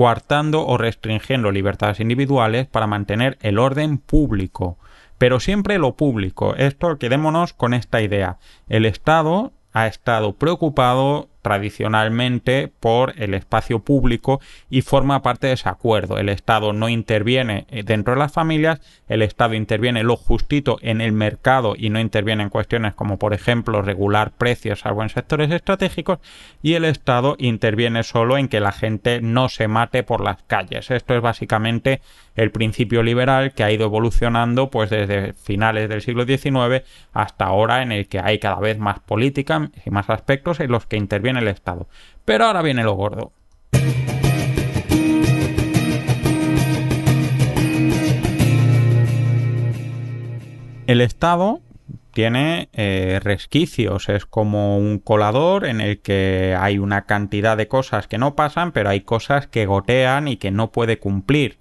coartando 0.00 0.66
o 0.66 0.78
restringiendo 0.78 1.52
libertades 1.52 2.00
individuales 2.00 2.66
para 2.66 2.86
mantener 2.86 3.36
el 3.42 3.58
orden 3.58 3.98
público. 3.98 4.78
pero 5.18 5.40
siempre 5.40 5.78
lo 5.78 5.94
público. 5.96 6.54
Esto, 6.56 6.96
quedémonos 6.96 7.52
con 7.52 7.74
esta 7.74 8.00
idea. 8.00 8.38
El 8.70 8.86
Estado 8.86 9.52
ha 9.74 9.86
estado 9.86 10.32
preocupado 10.32 11.28
tradicionalmente 11.42 12.70
por 12.80 13.14
el 13.16 13.34
espacio 13.34 13.80
público 13.80 14.40
y 14.68 14.82
forma 14.82 15.22
parte 15.22 15.46
de 15.48 15.54
ese 15.54 15.68
acuerdo. 15.68 16.18
El 16.18 16.28
Estado 16.28 16.72
no 16.72 16.88
interviene 16.88 17.66
eh, 17.70 17.82
dentro 17.82 18.14
de 18.14 18.20
las 18.20 18.32
familias, 18.32 18.80
el 19.08 19.22
Estado 19.22 19.54
interviene 19.54 20.02
lo 20.02 20.16
justito 20.16 20.78
en 20.82 21.00
el 21.00 21.12
mercado 21.12 21.74
y 21.76 21.90
no 21.90 22.00
interviene 22.00 22.42
en 22.42 22.50
cuestiones 22.50 22.94
como 22.94 23.18
por 23.18 23.34
ejemplo 23.34 23.82
regular 23.82 24.32
precios 24.32 24.80
salvo 24.80 25.02
en 25.02 25.08
sectores 25.08 25.50
estratégicos 25.50 26.18
y 26.62 26.74
el 26.74 26.84
Estado 26.84 27.36
interviene 27.38 28.02
solo 28.02 28.36
en 28.36 28.48
que 28.48 28.60
la 28.60 28.72
gente 28.72 29.20
no 29.20 29.48
se 29.48 29.68
mate 29.68 30.02
por 30.02 30.22
las 30.22 30.42
calles. 30.42 30.90
Esto 30.90 31.14
es 31.14 31.22
básicamente 31.22 32.00
el 32.36 32.50
principio 32.50 33.02
liberal 33.02 33.52
que 33.52 33.64
ha 33.64 33.70
ido 33.70 33.84
evolucionando 33.84 34.70
pues 34.70 34.90
desde 34.90 35.34
finales 35.34 35.88
del 35.88 36.02
siglo 36.02 36.24
XIX 36.24 36.84
hasta 37.12 37.44
ahora 37.44 37.82
en 37.82 37.92
el 37.92 38.08
que 38.08 38.20
hay 38.20 38.38
cada 38.38 38.60
vez 38.60 38.78
más 38.78 39.00
política 39.00 39.70
y 39.84 39.90
más 39.90 40.08
aspectos 40.10 40.60
en 40.60 40.70
los 40.70 40.86
que 40.86 40.96
interviene 40.96 41.29
el 41.36 41.48
Estado. 41.48 41.88
Pero 42.24 42.46
ahora 42.46 42.62
viene 42.62 42.82
lo 42.84 42.94
gordo. 42.94 43.32
El 50.86 51.00
Estado 51.00 51.60
tiene 52.12 52.68
eh, 52.72 53.20
resquicios, 53.22 54.08
es 54.08 54.26
como 54.26 54.76
un 54.76 54.98
colador 54.98 55.64
en 55.64 55.80
el 55.80 56.00
que 56.00 56.56
hay 56.58 56.78
una 56.78 57.02
cantidad 57.02 57.56
de 57.56 57.68
cosas 57.68 58.08
que 58.08 58.18
no 58.18 58.34
pasan, 58.34 58.72
pero 58.72 58.90
hay 58.90 59.02
cosas 59.02 59.46
que 59.46 59.66
gotean 59.66 60.26
y 60.26 60.36
que 60.36 60.50
no 60.50 60.72
puede 60.72 60.98
cumplir. 60.98 61.59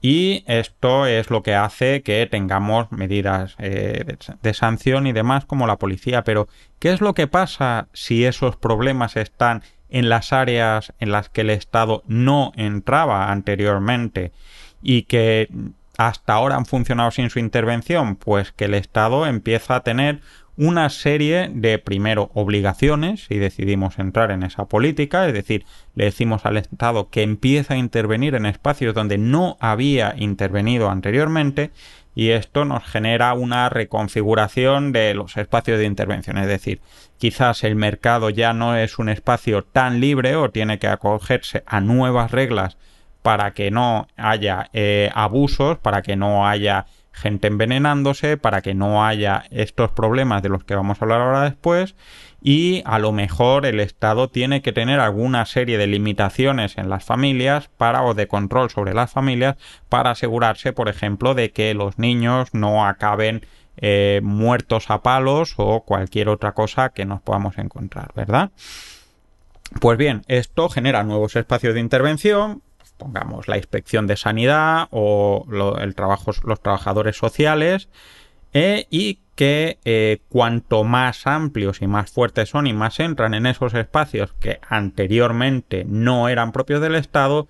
Y 0.00 0.44
esto 0.46 1.06
es 1.06 1.30
lo 1.30 1.42
que 1.42 1.54
hace 1.54 2.02
que 2.02 2.26
tengamos 2.26 2.92
medidas 2.92 3.56
eh, 3.58 4.16
de, 4.42 4.54
sanción 4.54 5.06
y 5.06 5.12
demás 5.12 5.44
como 5.44 5.66
la 5.66 5.78
policía. 5.78 6.22
Pero, 6.22 6.48
¿qué 6.78 6.92
es 6.92 7.00
lo 7.00 7.14
que 7.14 7.26
pasa 7.26 7.88
si 7.92 8.24
esos 8.24 8.56
problemas 8.56 9.16
están 9.16 9.62
en 9.88 10.08
las 10.08 10.32
áreas 10.32 10.92
en 11.00 11.10
las 11.10 11.28
que 11.28 11.40
el 11.40 11.50
Estado 11.50 12.04
no 12.06 12.52
entraba 12.54 13.32
anteriormente 13.32 14.32
y 14.82 15.02
que 15.02 15.48
hasta 15.96 16.34
ahora 16.34 16.54
han 16.54 16.66
funcionado 16.66 17.10
sin 17.10 17.28
su 17.28 17.40
intervención? 17.40 18.14
Pues 18.14 18.52
que 18.52 18.66
el 18.66 18.74
Estado 18.74 19.26
empieza 19.26 19.76
a 19.76 19.82
tener 19.82 20.20
una 20.58 20.90
serie 20.90 21.48
de, 21.54 21.78
primero, 21.78 22.32
obligaciones, 22.34 23.26
si 23.26 23.38
decidimos 23.38 24.00
entrar 24.00 24.32
en 24.32 24.42
esa 24.42 24.64
política, 24.64 25.26
es 25.28 25.32
decir, 25.32 25.64
le 25.94 26.06
decimos 26.06 26.44
al 26.44 26.56
Estado 26.56 27.10
que 27.10 27.22
empieza 27.22 27.74
a 27.74 27.76
intervenir 27.78 28.34
en 28.34 28.44
espacios 28.44 28.92
donde 28.92 29.18
no 29.18 29.56
había 29.60 30.14
intervenido 30.18 30.90
anteriormente, 30.90 31.70
y 32.16 32.30
esto 32.30 32.64
nos 32.64 32.82
genera 32.82 33.32
una 33.34 33.68
reconfiguración 33.68 34.90
de 34.90 35.14
los 35.14 35.36
espacios 35.36 35.78
de 35.78 35.84
intervención, 35.84 36.38
es 36.38 36.48
decir, 36.48 36.80
quizás 37.18 37.62
el 37.62 37.76
mercado 37.76 38.28
ya 38.28 38.52
no 38.52 38.76
es 38.76 38.98
un 38.98 39.08
espacio 39.08 39.62
tan 39.62 40.00
libre 40.00 40.34
o 40.34 40.50
tiene 40.50 40.80
que 40.80 40.88
acogerse 40.88 41.62
a 41.66 41.80
nuevas 41.80 42.32
reglas 42.32 42.78
para 43.22 43.52
que 43.52 43.70
no 43.70 44.08
haya 44.16 44.70
eh, 44.72 45.10
abusos, 45.14 45.78
para 45.78 46.02
que 46.02 46.16
no 46.16 46.48
haya 46.48 46.86
gente 47.18 47.48
envenenándose 47.48 48.36
para 48.36 48.62
que 48.62 48.74
no 48.74 49.04
haya 49.04 49.44
estos 49.50 49.90
problemas 49.90 50.42
de 50.42 50.48
los 50.48 50.64
que 50.64 50.74
vamos 50.74 51.00
a 51.00 51.04
hablar 51.04 51.20
ahora 51.20 51.42
después 51.42 51.94
y 52.40 52.82
a 52.84 52.98
lo 52.98 53.12
mejor 53.12 53.66
el 53.66 53.80
Estado 53.80 54.28
tiene 54.28 54.62
que 54.62 54.72
tener 54.72 55.00
alguna 55.00 55.44
serie 55.44 55.76
de 55.76 55.86
limitaciones 55.86 56.78
en 56.78 56.88
las 56.88 57.04
familias 57.04 57.68
para 57.76 58.02
o 58.04 58.14
de 58.14 58.28
control 58.28 58.70
sobre 58.70 58.94
las 58.94 59.10
familias 59.10 59.56
para 59.88 60.10
asegurarse 60.10 60.72
por 60.72 60.88
ejemplo 60.88 61.34
de 61.34 61.50
que 61.50 61.74
los 61.74 61.98
niños 61.98 62.54
no 62.54 62.86
acaben 62.86 63.44
eh, 63.76 64.20
muertos 64.22 64.90
a 64.90 65.02
palos 65.02 65.54
o 65.56 65.82
cualquier 65.82 66.28
otra 66.28 66.52
cosa 66.52 66.90
que 66.90 67.04
nos 67.04 67.20
podamos 67.20 67.58
encontrar 67.58 68.12
verdad 68.14 68.50
pues 69.80 69.98
bien, 69.98 70.22
esto 70.28 70.68
genera 70.68 71.04
nuevos 71.04 71.36
espacios 71.36 71.74
de 71.74 71.80
intervención, 71.80 72.62
pongamos 72.98 73.48
la 73.48 73.56
inspección 73.56 74.06
de 74.06 74.16
sanidad 74.16 74.88
o 74.90 75.46
el 75.80 75.94
trabajo, 75.94 76.32
los 76.44 76.60
trabajadores 76.60 77.16
sociales 77.16 77.88
eh, 78.52 78.86
y 78.90 79.20
que 79.34 79.78
eh, 79.84 80.18
cuanto 80.28 80.82
más 80.84 81.26
amplios 81.26 81.80
y 81.80 81.86
más 81.86 82.10
fuertes 82.10 82.48
son 82.48 82.66
y 82.66 82.72
más 82.72 82.98
entran 82.98 83.34
en 83.34 83.46
esos 83.46 83.72
espacios 83.74 84.32
que 84.34 84.58
anteriormente 84.68 85.84
no 85.86 86.28
eran 86.28 86.52
propios 86.52 86.80
del 86.80 86.96
Estado, 86.96 87.46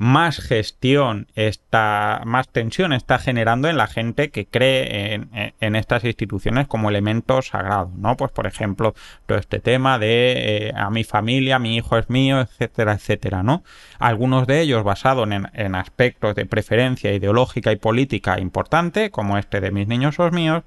más 0.00 0.38
gestión 0.38 1.26
está, 1.34 2.22
más 2.24 2.48
tensión 2.48 2.94
está 2.94 3.18
generando 3.18 3.68
en 3.68 3.76
la 3.76 3.86
gente 3.86 4.30
que 4.30 4.46
cree 4.46 5.20
en, 5.60 5.76
estas 5.76 6.04
instituciones 6.04 6.66
como 6.68 6.88
elementos 6.88 7.48
sagrados, 7.48 7.92
¿no? 7.96 8.16
Pues 8.16 8.32
por 8.32 8.46
ejemplo, 8.46 8.94
todo 9.26 9.36
este 9.36 9.60
tema 9.60 9.98
de 9.98 10.68
eh, 10.68 10.72
a 10.74 10.88
mi 10.88 11.04
familia, 11.04 11.58
mi 11.58 11.76
hijo 11.76 11.98
es 11.98 12.08
mío, 12.08 12.40
etcétera, 12.40 12.94
etcétera, 12.94 13.42
¿no? 13.42 13.62
Algunos 13.98 14.46
de 14.46 14.62
ellos 14.62 14.84
basados 14.84 15.30
en, 15.30 15.50
en 15.52 15.74
aspectos 15.74 16.34
de 16.34 16.46
preferencia 16.46 17.12
ideológica 17.12 17.70
y 17.70 17.76
política 17.76 18.40
importante, 18.40 19.10
como 19.10 19.36
este 19.36 19.60
de 19.60 19.70
mis 19.70 19.86
niños 19.86 20.14
son 20.14 20.34
míos, 20.34 20.62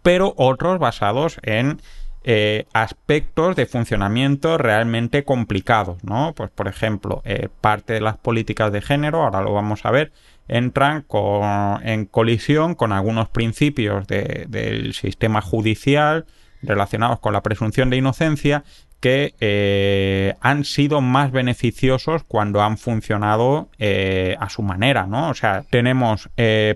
pero 0.00 0.32
otros 0.38 0.78
basados 0.78 1.38
en 1.42 1.82
eh, 2.22 2.66
aspectos 2.74 3.56
de 3.56 3.64
funcionamiento 3.64 4.58
realmente 4.58 5.24
complicados, 5.24 6.04
¿no? 6.04 6.34
Pues 6.36 6.50
por 6.50 6.68
ejemplo, 6.68 7.22
eh, 7.24 7.48
parte 7.62 7.94
de 7.94 8.02
las 8.02 8.18
políticas 8.18 8.70
de 8.72 8.82
género, 8.82 9.22
ahora 9.22 9.40
lo 9.40 9.54
vamos 9.54 9.86
a 9.86 9.90
ver, 9.90 10.12
entran 10.46 11.06
en 11.82 12.04
colisión 12.04 12.74
con 12.74 12.92
algunos 12.92 13.30
principios 13.30 14.06
del 14.06 14.92
sistema 14.92 15.40
judicial 15.40 16.26
relacionados 16.60 17.20
con 17.20 17.32
la 17.32 17.42
presunción 17.42 17.88
de 17.88 17.96
inocencia 17.96 18.64
que 18.98 19.34
eh, 19.40 20.34
han 20.42 20.64
sido 20.64 21.00
más 21.00 21.32
beneficiosos 21.32 22.22
cuando 22.24 22.60
han 22.60 22.76
funcionado 22.76 23.70
a 24.38 24.48
su 24.50 24.60
manera, 24.62 25.06
¿no? 25.06 25.30
O 25.30 25.34
sea, 25.34 25.64
tenemos 25.70 26.28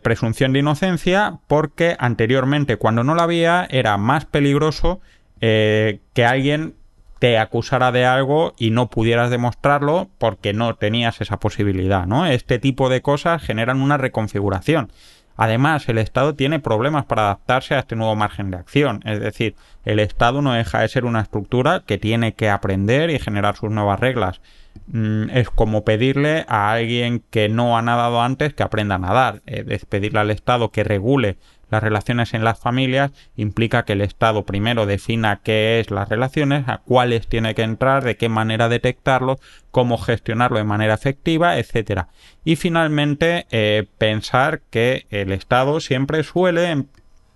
presunción 0.03 0.55
de 0.55 0.61
inocencia 0.61 1.39
porque 1.49 1.97
anteriormente 1.99 2.77
cuando 2.77 3.05
no 3.05 3.15
la 3.15 3.25
había 3.25 3.67
era 3.69 3.99
más 3.99 4.25
peligroso 4.25 5.01
eh, 5.47 6.01
que 6.15 6.25
alguien 6.25 6.75
te 7.19 7.37
acusara 7.37 7.93
de 7.93 8.07
algo 8.07 8.55
y 8.57 8.71
no 8.71 8.89
pudieras 8.89 9.29
demostrarlo 9.29 10.09
porque 10.17 10.55
no 10.55 10.75
tenías 10.77 11.21
esa 11.21 11.39
posibilidad, 11.39 12.07
¿no? 12.07 12.25
Este 12.25 12.59
tipo 12.59 12.89
de 12.89 13.03
cosas 13.03 13.43
generan 13.43 13.83
una 13.83 13.99
reconfiguración. 13.99 14.91
Además, 15.37 15.87
el 15.91 15.99
Estado 15.99 16.35
tiene 16.35 16.61
problemas 16.61 17.05
para 17.05 17.25
adaptarse 17.25 17.75
a 17.75 17.81
este 17.81 17.95
nuevo 17.95 18.17
margen 18.17 18.51
de 18.51 18.57
acción. 18.57 19.03
Es 19.05 19.21
decir, 19.21 19.55
el 19.85 19.99
Estado 19.99 20.41
no 20.41 20.55
deja 20.55 20.81
de 20.81 20.89
ser 20.89 21.05
una 21.05 21.21
estructura 21.21 21.83
que 21.85 21.99
tiene 21.99 22.33
que 22.33 22.49
aprender 22.49 23.11
y 23.11 23.19
generar 23.19 23.57
sus 23.57 23.71
nuevas 23.71 24.01
reglas. 24.01 24.41
Mm, 24.87 25.29
es 25.29 25.51
como 25.51 25.85
pedirle 25.85 26.47
a 26.49 26.73
alguien 26.73 27.23
que 27.31 27.51
no 27.51 27.77
ha 27.77 27.83
nadado 27.83 28.23
antes 28.23 28.55
que 28.55 28.63
aprenda 28.63 28.95
a 28.95 28.99
nadar. 28.99 29.43
Es 29.45 29.85
pedirle 29.85 30.21
al 30.21 30.31
Estado 30.31 30.71
que 30.71 30.85
regule 30.85 31.37
las 31.75 31.83
relaciones 31.83 32.35
en 32.35 32.45
las 32.45 32.61
familias 32.61 33.11
implica 33.37 33.85
que 33.85 33.95
el 33.95 34.01
Estado 34.01 34.45
primero 34.45 34.87
defina 34.87 35.41
qué 35.43 35.81
es 35.81 35.91
las 35.91 36.09
relaciones, 36.09 36.69
a 36.69 36.79
cuáles 36.79 37.27
tiene 37.27 37.57
que 37.57 37.63
entrar, 37.63 38.05
de 38.05 38.17
qué 38.17 38.29
manera 38.29 38.69
detectarlo, 38.69 39.41
cómo 39.73 39.99
gestionarlo 39.99 40.59
de 40.59 40.65
manera 40.65 40.95
efectiva, 40.95 41.59
etcétera. 41.59 42.11
Y 42.45 42.55
finalmente 42.55 43.47
eh, 43.51 43.89
pensar 43.99 44.61
que 44.71 45.07
el 45.11 45.33
Estado 45.33 45.81
siempre 45.81 46.23
suele 46.23 46.85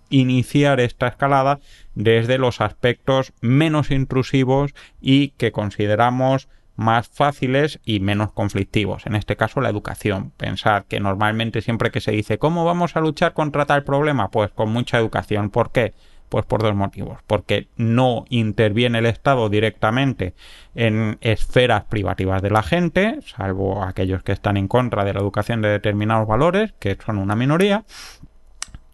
iniciar 0.09 0.79
esta 0.79 1.09
escalada 1.09 1.59
desde 1.97 2.39
los 2.39 2.61
aspectos 2.61 3.33
menos 3.41 3.91
intrusivos 3.91 4.73
y 5.01 5.31
que 5.31 5.51
consideramos 5.51 6.49
más 6.79 7.09
fáciles 7.09 7.81
y 7.85 7.99
menos 7.99 8.31
conflictivos. 8.31 9.05
En 9.05 9.17
este 9.17 9.35
caso, 9.37 9.61
la 9.61 9.69
educación. 9.69 10.31
Pensar 10.37 10.85
que 10.85 11.01
normalmente 11.01 11.61
siempre 11.61 11.91
que 11.91 12.01
se 12.01 12.13
dice 12.13 12.39
¿cómo 12.39 12.65
vamos 12.65 12.95
a 12.95 13.01
luchar 13.01 13.35
contra 13.35 13.67
tal 13.67 13.83
problema? 13.83 14.31
Pues 14.31 14.53
con 14.53 14.71
mucha 14.71 14.97
educación. 14.97 15.51
¿Por 15.51 15.73
qué? 15.73 15.93
Pues 16.29 16.45
por 16.47 16.63
dos 16.63 16.77
motivos. 16.77 17.19
Porque 17.27 17.67
no 17.77 18.27
interviene 18.29 18.99
el 18.99 19.07
Estado 19.07 19.49
directamente 19.49 20.35
en 20.77 21.19
esferas 21.21 21.83
privativas 21.85 22.43
de 22.43 22.51
la 22.51 22.63
gente, 22.63 23.19
salvo 23.27 23.83
aquellos 23.83 24.23
que 24.23 24.31
están 24.31 24.57
en 24.57 24.69
contra 24.69 25.05
de 25.05 25.15
la 25.15 25.21
educación 25.21 25.61
de 25.63 25.71
determinados 25.71 26.29
valores, 26.29 26.75
que 26.79 26.97
son 27.05 27.19
una 27.19 27.35
minoría. 27.35 27.85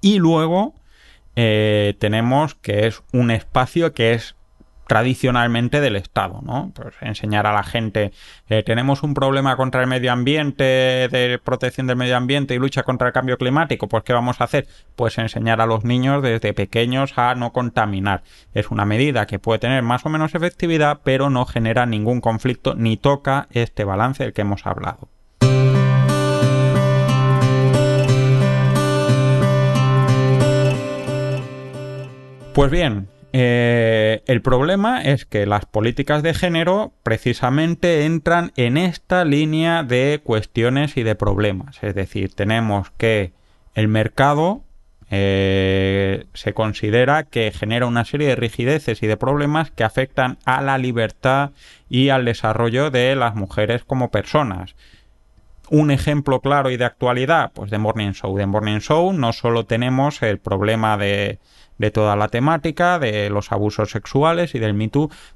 Y 0.01 0.21
luego 0.21 0.73
eh, 1.37 1.97
tenemos 1.99 2.55
que 2.55 2.87
es 2.87 3.03
un 3.13 3.31
espacio 3.31 3.93
que 3.93 4.15
es 4.15 4.37
tradicionalmente 4.87 5.81
del 5.81 5.97
Estado, 5.97 6.41
¿no? 6.43 6.73
Pues 6.75 6.95
enseñar 7.01 7.47
a 7.47 7.53
la 7.53 7.63
gente, 7.63 8.13
eh, 8.49 8.63
tenemos 8.63 9.03
un 9.03 9.15
problema 9.15 9.57
contra 9.57 9.81
el 9.81 9.87
medio 9.87 10.13
ambiente, 10.13 10.65
de 10.65 11.41
protección 11.43 11.87
del 11.87 11.97
medio 11.97 12.17
ambiente 12.17 12.55
y 12.55 12.59
lucha 12.59 12.83
contra 12.83 13.09
el 13.09 13.13
cambio 13.13 13.39
climático, 13.39 13.89
pues 13.89 14.05
¿qué 14.05 14.13
vamos 14.13 14.41
a 14.41 14.45
hacer? 14.45 14.67
Pues 14.97 15.19
enseñar 15.19 15.61
a 15.61 15.67
los 15.67 15.85
niños 15.85 16.23
desde 16.23 16.53
pequeños 16.53 17.17
a 17.17 17.35
no 17.35 17.53
contaminar. 17.53 18.23
Es 18.53 18.71
una 18.71 18.85
medida 18.85 19.27
que 19.27 19.39
puede 19.39 19.59
tener 19.59 19.83
más 19.83 20.05
o 20.07 20.09
menos 20.09 20.35
efectividad, 20.35 21.01
pero 21.03 21.31
no 21.31 21.47
genera 21.47 21.87
ningún 21.87 22.21
conflicto 22.21 22.75
ni 22.75 22.97
toca 22.97 23.49
este 23.51 23.85
balance 23.85 24.25
del 24.25 24.33
que 24.33 24.43
hemos 24.43 24.67
hablado. 24.67 25.09
Pues 32.55 32.71
bien, 32.71 33.09
eh, 33.37 34.23
el 34.27 34.43
problema 34.43 35.03
es 35.03 35.25
que 35.25 35.45
las 35.45 35.67
políticas 35.67 36.23
de 36.23 36.35
género 36.35 36.93
precisamente 37.03 38.05
entran 38.05 38.53
en 38.55 38.77
esta 38.77 39.25
línea 39.25 39.83
de 39.83 40.21
cuestiones 40.23 40.97
y 40.97 41.03
de 41.03 41.17
problemas. 41.17 41.83
Es 41.83 41.97
decir, 41.97 42.33
tenemos 42.33 42.93
que 42.93 43.33
el 43.75 43.89
mercado 43.89 44.63
eh, 45.11 46.27
se 46.33 46.55
considera 46.55 47.25
que 47.25 47.51
genera 47.51 47.87
una 47.87 48.05
serie 48.05 48.29
de 48.29 48.37
rigideces 48.37 49.03
y 49.03 49.09
de 49.09 49.17
problemas 49.17 49.73
que 49.73 49.83
afectan 49.83 50.39
a 50.45 50.63
la 50.63 50.79
libertad 50.79 51.51
y 51.89 52.11
al 52.11 52.25
desarrollo 52.25 52.93
de 52.93 53.17
las 53.17 53.35
mujeres 53.35 53.83
como 53.83 54.13
personas. 54.13 54.77
Un 55.71 55.91
ejemplo 55.91 56.41
claro 56.41 56.71
y 56.71 56.77
de 56.77 56.85
actualidad, 56.85 57.51
pues 57.53 57.73
de 57.73 57.79
Morning 57.79 58.13
Show. 58.13 58.37
De 58.37 58.47
Morning 58.47 58.79
Show 58.79 59.13
no 59.13 59.33
solo 59.33 59.67
tenemos 59.67 60.23
el 60.23 60.39
problema 60.39 60.97
de 60.97 61.41
de 61.79 61.91
toda 61.91 62.17
la 62.17 62.29
temática, 62.29 62.99
de 62.99 63.31
los 63.31 63.53
abusos 63.53 63.91
sexuales 63.91 64.55
y 64.55 64.59
del 64.59 64.75
Me 64.75 64.85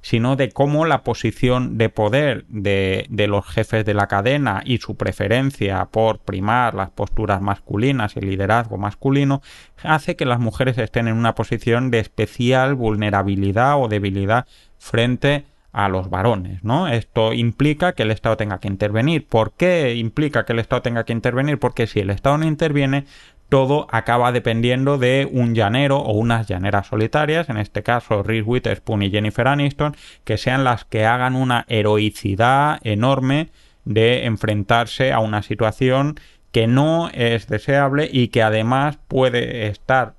sino 0.03 0.37
de 0.37 0.51
cómo 0.51 0.85
la 0.85 1.03
posición 1.03 1.79
de 1.79 1.89
poder 1.89 2.45
de, 2.49 3.07
de, 3.09 3.27
los 3.27 3.47
jefes 3.47 3.85
de 3.85 3.95
la 3.95 4.07
cadena 4.09 4.63
y 4.65 4.79
su 4.79 4.97
preferencia 4.97 5.87
por 5.87 6.19
primar 6.19 6.75
las 6.75 6.91
posturas 6.91 7.41
masculinas 7.41 8.17
y 8.17 8.21
liderazgo 8.21 8.77
masculino 8.77 9.41
hace 9.83 10.17
que 10.17 10.27
las 10.27 10.39
mujeres 10.39 10.77
estén 10.79 11.09
en 11.09 11.17
una 11.17 11.35
posición 11.35 11.91
de 11.91 12.01
especial 12.01 12.75
vulnerabilidad 12.75 13.81
o 13.81 13.89
debilidad 13.89 14.47
frente 14.79 15.45
a 15.73 15.89
los 15.89 16.11
varones, 16.11 16.65
¿no? 16.65 16.89
Esto 16.89 17.33
implica 17.33 17.93
que 17.93 18.03
el 18.03 18.11
Estado 18.11 18.37
tenga 18.37 18.59
que 18.59 18.69
intervenir. 18.69 19.27
¿Por 19.27 19.53
qué 19.53 19.95
implica 19.95 20.45
que 20.45 20.53
el 20.53 20.59
Estado 20.59 20.83
tenga 20.83 21.05
que 21.05 21.13
intervenir? 21.13 21.59
Porque 21.59 21.87
si 21.87 22.01
el 22.01 22.11
Estado 22.11 22.39
no 22.39 22.47
interviene, 22.47 23.05
todo 23.49 23.87
acaba 23.91 24.33
dependiendo 24.33 24.99
de 24.99 25.29
un 25.31 25.55
llanero 25.55 25.99
o 25.99 26.13
unas 26.13 26.47
llaneras 26.47 26.87
solitarias, 26.87 27.49
en 27.49 27.57
este 27.57 27.83
caso 27.83 28.23
Reese 28.23 28.49
Witherspoon 28.49 29.03
y 29.03 29.11
Jennifer 29.11 29.49
Aniston, 29.49 29.97
que 30.25 30.37
sean 30.37 30.65
las 30.65 30.85
que 30.85 31.07
hagan 31.07 31.35
una 31.35 31.65
heroicidad 31.69 32.79
enorme 32.83 33.51
de 33.85 34.27
enfrentarse 34.27 35.13
a 35.13 35.21
una 35.21 35.43
situación 35.43 36.21
que 36.53 36.67
no 36.67 37.11
es 37.13 37.47
deseable 37.49 38.09
y 38.11 38.29
que 38.29 38.43
además 38.43 38.99
puede 39.09 39.69
estar 39.69 40.15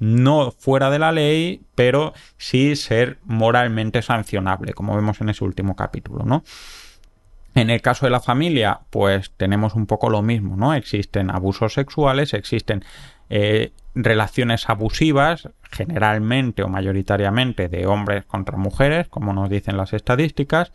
no 0.00 0.50
fuera 0.50 0.90
de 0.90 0.98
la 0.98 1.12
ley, 1.12 1.60
pero 1.74 2.14
sí 2.38 2.74
ser 2.74 3.18
moralmente 3.24 4.00
sancionable, 4.00 4.72
como 4.72 4.96
vemos 4.96 5.20
en 5.20 5.28
ese 5.28 5.44
último 5.44 5.76
capítulo, 5.76 6.24
¿no? 6.24 6.42
En 7.54 7.68
el 7.70 7.82
caso 7.82 8.06
de 8.06 8.10
la 8.10 8.20
familia, 8.20 8.80
pues 8.90 9.32
tenemos 9.36 9.74
un 9.74 9.86
poco 9.86 10.08
lo 10.08 10.22
mismo, 10.22 10.56
¿no? 10.56 10.74
Existen 10.74 11.30
abusos 11.30 11.74
sexuales, 11.74 12.32
existen 12.32 12.84
eh, 13.28 13.72
relaciones 13.94 14.68
abusivas, 14.68 15.48
generalmente 15.70 16.62
o 16.62 16.68
mayoritariamente 16.68 17.68
de 17.68 17.86
hombres 17.86 18.24
contra 18.24 18.56
mujeres, 18.56 19.08
como 19.08 19.32
nos 19.32 19.50
dicen 19.50 19.76
las 19.76 19.92
estadísticas, 19.92 20.72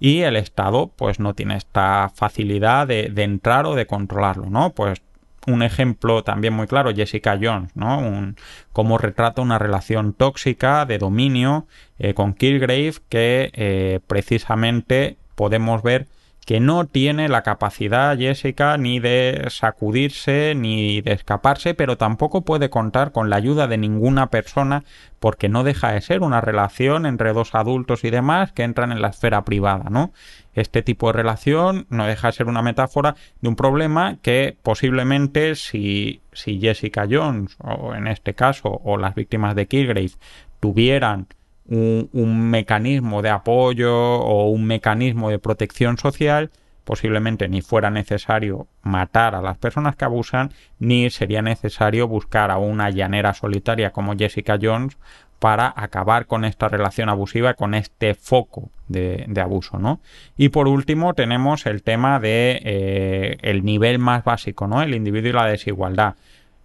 y 0.00 0.20
el 0.20 0.36
Estado, 0.36 0.92
pues 0.96 1.20
no 1.20 1.34
tiene 1.34 1.56
esta 1.56 2.10
facilidad 2.14 2.86
de, 2.86 3.12
entrar 3.16 3.66
o 3.66 3.74
de 3.74 3.86
controlarlo, 3.86 4.46
¿no? 4.50 4.70
Pues 4.70 5.00
un 5.46 5.62
ejemplo 5.62 6.24
también 6.24 6.54
muy 6.54 6.66
claro, 6.66 6.92
Jessica 6.92 7.38
Jones, 7.40 7.70
¿no? 7.76 7.98
Un, 7.98 8.36
cómo 8.72 8.98
retrata 8.98 9.42
una 9.42 9.60
relación 9.60 10.12
tóxica 10.12 10.86
de 10.86 10.98
dominio 10.98 11.66
eh, 12.00 12.14
con 12.14 12.34
Kilgrave 12.34 12.94
que 13.08 13.50
eh, 13.54 14.00
precisamente 14.08 15.16
podemos 15.36 15.82
ver 15.84 16.08
que 16.46 16.60
no 16.60 16.86
tiene 16.86 17.28
la 17.28 17.42
capacidad 17.42 18.16
Jessica 18.16 18.78
ni 18.78 19.00
de 19.00 19.46
sacudirse 19.48 20.54
ni 20.54 21.00
de 21.00 21.12
escaparse, 21.12 21.74
pero 21.74 21.98
tampoco 21.98 22.42
puede 22.42 22.70
contar 22.70 23.10
con 23.10 23.28
la 23.28 23.36
ayuda 23.36 23.66
de 23.66 23.76
ninguna 23.78 24.28
persona 24.30 24.84
porque 25.18 25.48
no 25.48 25.64
deja 25.64 25.90
de 25.90 26.00
ser 26.00 26.22
una 26.22 26.40
relación 26.40 27.04
entre 27.04 27.32
dos 27.32 27.56
adultos 27.56 28.04
y 28.04 28.10
demás 28.10 28.52
que 28.52 28.62
entran 28.62 28.92
en 28.92 29.02
la 29.02 29.08
esfera 29.08 29.44
privada, 29.44 29.90
¿no? 29.90 30.12
Este 30.54 30.82
tipo 30.82 31.08
de 31.08 31.14
relación 31.14 31.86
no 31.90 32.06
deja 32.06 32.28
de 32.28 32.34
ser 32.34 32.46
una 32.46 32.62
metáfora 32.62 33.16
de 33.40 33.48
un 33.48 33.56
problema 33.56 34.18
que 34.22 34.56
posiblemente 34.62 35.56
si, 35.56 36.22
si 36.32 36.60
Jessica 36.60 37.08
Jones 37.10 37.56
o 37.58 37.92
en 37.92 38.06
este 38.06 38.34
caso 38.34 38.80
o 38.84 38.98
las 38.98 39.16
víctimas 39.16 39.56
de 39.56 39.66
Kilgrave 39.66 40.12
tuvieran 40.60 41.26
un, 41.68 42.50
mecanismo 42.50 43.22
de 43.22 43.30
apoyo 43.30 43.94
o 43.94 44.50
un 44.50 44.64
mecanismo 44.64 45.30
de 45.30 45.38
protección 45.38 45.98
social, 45.98 46.50
posiblemente 46.84 47.48
ni 47.48 47.62
fuera 47.62 47.90
necesario 47.90 48.68
matar 48.82 49.34
a 49.34 49.42
las 49.42 49.58
personas 49.58 49.96
que 49.96 50.04
abusan, 50.04 50.52
ni 50.78 51.10
sería 51.10 51.42
necesario 51.42 52.06
buscar 52.08 52.50
a 52.50 52.58
una 52.58 52.90
llanera 52.90 53.34
solitaria 53.34 53.90
como 53.90 54.16
Jessica 54.16 54.58
Jones 54.60 54.96
para 55.38 55.72
acabar 55.76 56.26
con 56.26 56.44
esta 56.44 56.68
relación 56.68 57.08
abusiva, 57.08 57.54
con 57.54 57.74
este 57.74 58.14
foco 58.14 58.70
de, 58.88 59.26
abuso, 59.40 59.78
¿no? 59.78 60.00
Y 60.36 60.48
por 60.48 60.68
último 60.68 61.14
tenemos 61.14 61.66
el 61.66 61.82
tema 61.82 62.20
de 62.20 62.60
eh, 62.64 63.36
el 63.42 63.64
nivel 63.64 63.98
más 63.98 64.24
básico, 64.24 64.66
¿no? 64.66 64.80
El 64.80 64.94
individuo 64.94 65.30
y 65.30 65.32
la 65.34 65.46
desigualdad. 65.46 66.14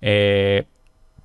Eh, 0.02 0.66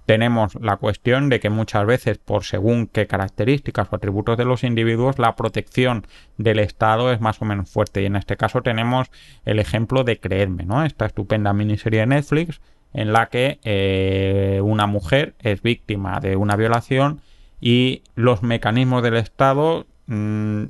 tenemos 0.06 0.54
la 0.60 0.76
cuestión 0.76 1.28
de 1.28 1.40
que 1.40 1.50
muchas 1.50 1.84
veces, 1.84 2.18
por 2.18 2.44
según 2.44 2.86
qué 2.86 3.06
características 3.06 3.88
o 3.90 3.96
atributos 3.96 4.38
de 4.38 4.44
los 4.44 4.62
individuos, 4.62 5.18
la 5.18 5.34
protección 5.34 6.06
del 6.38 6.60
Estado 6.60 7.12
es 7.12 7.20
más 7.20 7.42
o 7.42 7.44
menos 7.44 7.68
fuerte. 7.68 8.02
Y 8.02 8.06
en 8.06 8.14
este 8.14 8.36
caso 8.36 8.62
tenemos 8.62 9.08
el 9.44 9.58
ejemplo 9.58 10.04
de 10.04 10.20
Creedme, 10.20 10.64
¿no? 10.64 10.84
Esta 10.84 11.06
estupenda 11.06 11.52
miniserie 11.52 12.00
de 12.00 12.06
Netflix 12.06 12.60
en 12.94 13.12
la 13.12 13.26
que 13.26 13.58
eh, 13.64 14.60
una 14.62 14.86
mujer 14.86 15.34
es 15.40 15.60
víctima 15.60 16.20
de 16.20 16.36
una 16.36 16.54
violación 16.54 17.20
y 17.60 18.02
los 18.14 18.42
mecanismos 18.42 19.02
del 19.02 19.16
Estado 19.16 19.86
mm, 20.06 20.64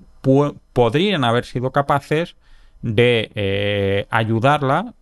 podrían 0.73 1.25
haber 1.25 1.45
sido 1.45 1.71
capaces 1.71 2.37
de 2.83 3.31
eh, 3.35 4.07
ayudarla 4.11 4.95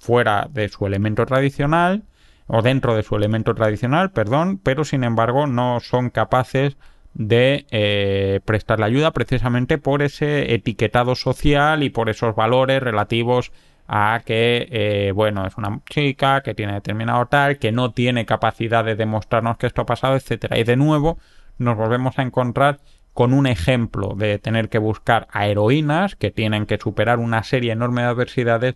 fuera 0.00 0.48
de 0.52 0.68
su 0.68 0.86
elemento 0.86 1.26
tradicional 1.26 2.02
o 2.46 2.62
dentro 2.62 2.94
de 2.94 3.02
su 3.02 3.16
elemento 3.16 3.54
tradicional, 3.54 4.10
perdón, 4.10 4.60
pero 4.62 4.84
sin 4.84 5.04
embargo 5.04 5.46
no 5.46 5.80
son 5.80 6.10
capaces 6.10 6.76
de 7.14 7.66
eh, 7.70 8.40
prestarle 8.44 8.86
ayuda 8.86 9.12
precisamente 9.12 9.78
por 9.78 10.02
ese 10.02 10.52
etiquetado 10.52 11.14
social 11.14 11.82
y 11.82 11.90
por 11.90 12.10
esos 12.10 12.34
valores 12.34 12.82
relativos 12.82 13.52
a 13.86 14.22
que, 14.24 14.68
eh, 14.70 15.12
bueno, 15.12 15.46
es 15.46 15.56
una 15.56 15.80
chica 15.88 16.42
que 16.42 16.54
tiene 16.54 16.74
determinado 16.74 17.26
tal, 17.26 17.58
que 17.58 17.70
no 17.70 17.92
tiene 17.92 18.26
capacidad 18.26 18.84
de 18.84 18.96
demostrarnos 18.96 19.58
que 19.58 19.66
esto 19.66 19.82
ha 19.82 19.86
pasado, 19.86 20.16
etcétera. 20.16 20.58
Y 20.58 20.64
de 20.64 20.76
nuevo 20.76 21.18
nos 21.58 21.76
volvemos 21.76 22.18
a 22.18 22.22
encontrar 22.22 22.80
con 23.12 23.32
un 23.32 23.46
ejemplo 23.46 24.14
de 24.16 24.38
tener 24.38 24.68
que 24.68 24.78
buscar 24.78 25.28
a 25.30 25.46
heroínas 25.46 26.16
que 26.16 26.32
tienen 26.32 26.66
que 26.66 26.78
superar 26.78 27.20
una 27.20 27.44
serie 27.44 27.72
enorme 27.72 28.02
de 28.02 28.08
adversidades 28.08 28.74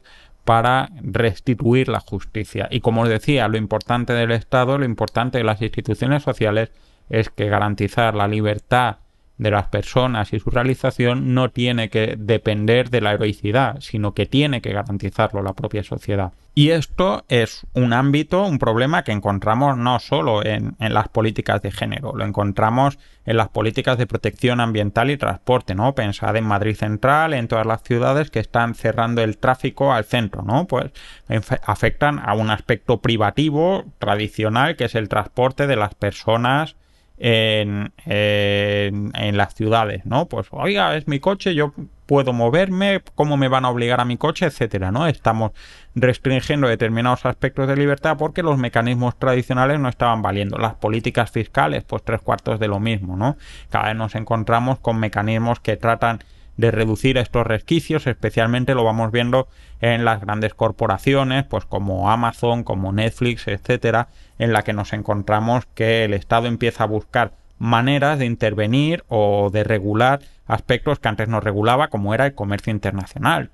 para 0.48 0.88
restituir 1.02 1.90
la 1.90 2.00
justicia. 2.00 2.68
Y 2.70 2.80
como 2.80 3.02
os 3.02 3.10
decía, 3.10 3.48
lo 3.48 3.58
importante 3.58 4.14
del 4.14 4.30
Estado, 4.30 4.78
lo 4.78 4.86
importante 4.86 5.36
de 5.36 5.44
las 5.44 5.60
instituciones 5.60 6.22
sociales 6.22 6.72
es 7.10 7.28
que 7.28 7.50
garantizar 7.50 8.14
la 8.14 8.28
libertad 8.28 8.96
de 9.38 9.50
las 9.52 9.68
personas 9.68 10.32
y 10.32 10.40
su 10.40 10.50
realización 10.50 11.32
no 11.32 11.50
tiene 11.50 11.88
que 11.88 12.16
depender 12.18 12.90
de 12.90 13.00
la 13.00 13.12
heroicidad, 13.12 13.80
sino 13.80 14.12
que 14.12 14.26
tiene 14.26 14.60
que 14.60 14.72
garantizarlo 14.72 15.42
la 15.42 15.54
propia 15.54 15.84
sociedad. 15.84 16.32
Y 16.54 16.70
esto 16.70 17.24
es 17.28 17.64
un 17.72 17.92
ámbito, 17.92 18.44
un 18.44 18.58
problema 18.58 19.04
que 19.04 19.12
encontramos 19.12 19.76
no 19.76 20.00
solo 20.00 20.44
en, 20.44 20.74
las 20.80 21.08
políticas 21.08 21.62
de 21.62 21.70
género, 21.70 22.16
lo 22.16 22.24
encontramos 22.24 22.98
en 23.24 23.36
las 23.36 23.48
políticas 23.50 23.96
de 23.96 24.08
protección 24.08 24.60
ambiental 24.60 25.08
y 25.12 25.16
transporte, 25.16 25.76
¿no? 25.76 25.94
Pensad 25.94 26.34
en 26.34 26.44
Madrid 26.44 26.74
Central, 26.74 27.32
en 27.32 27.46
todas 27.46 27.64
las 27.64 27.84
ciudades 27.84 28.30
que 28.30 28.40
están 28.40 28.74
cerrando 28.74 29.22
el 29.22 29.38
tráfico 29.38 29.92
al 29.92 30.04
centro, 30.04 30.42
¿no? 30.42 30.66
Pues 30.66 30.90
afectan 31.64 32.18
a 32.18 32.34
un 32.34 32.50
aspecto 32.50 33.00
privativo 33.00 33.84
tradicional 34.00 34.74
que 34.74 34.86
es 34.86 34.96
el 34.96 35.08
transporte 35.08 35.68
de 35.68 35.76
las 35.76 35.94
personas 35.94 36.74
en, 37.18 37.92
las 39.36 39.54
ciudades, 39.54 40.06
¿no? 40.06 40.26
Pues, 40.26 40.46
oiga, 40.50 40.96
es 40.96 41.08
mi 41.08 41.20
coche, 41.20 41.54
yo 41.54 41.72
puedo 42.06 42.32
moverme, 42.32 43.02
cómo 43.14 43.36
me 43.36 43.48
van 43.48 43.64
a 43.64 43.70
obligar 43.70 44.00
a 44.00 44.04
mi 44.04 44.16
coche, 44.16 44.46
etcétera, 44.46 44.90
¿no? 44.90 45.06
Estamos 45.06 45.52
restringiendo 45.94 46.68
determinados 46.68 47.26
aspectos 47.26 47.68
de 47.68 47.76
libertad 47.76 48.16
porque 48.18 48.42
los 48.42 48.56
mecanismos 48.56 49.18
tradicionales 49.18 49.78
no 49.78 49.88
estaban 49.88 50.22
valiendo. 50.22 50.58
Las 50.58 50.74
políticas 50.74 51.30
fiscales, 51.30 51.84
pues 51.84 52.02
tres 52.02 52.22
cuartos 52.22 52.58
de 52.60 52.68
lo 52.68 52.80
mismo, 52.80 53.16
¿no? 53.16 53.36
Cada 53.68 53.88
vez 53.88 53.96
nos 53.96 54.14
encontramos 54.14 54.78
con 54.78 54.98
mecanismos 54.98 55.60
que 55.60 55.76
tratan 55.76 56.20
de 56.58 56.70
reducir 56.72 57.16
estos 57.16 57.46
resquicios, 57.46 58.06
especialmente 58.06 58.74
lo 58.74 58.84
vamos 58.84 59.10
viendo 59.12 59.48
en 59.80 60.04
las 60.04 60.20
grandes 60.20 60.52
corporaciones, 60.52 61.44
pues 61.44 61.64
como 61.64 62.10
Amazon, 62.10 62.64
como 62.64 62.92
Netflix, 62.92 63.46
etcétera, 63.46 64.08
en 64.38 64.52
la 64.52 64.64
que 64.64 64.72
nos 64.74 64.92
encontramos 64.92 65.64
que 65.74 66.04
el 66.04 66.12
Estado 66.12 66.48
empieza 66.48 66.84
a 66.84 66.88
buscar 66.88 67.32
maneras 67.58 68.18
de 68.18 68.26
intervenir 68.26 69.04
o 69.08 69.50
de 69.52 69.64
regular 69.64 70.20
aspectos 70.46 70.98
que 70.98 71.08
antes 71.08 71.28
no 71.28 71.40
regulaba, 71.40 71.88
como 71.88 72.12
era 72.12 72.26
el 72.26 72.34
comercio 72.34 72.72
internacional. 72.72 73.50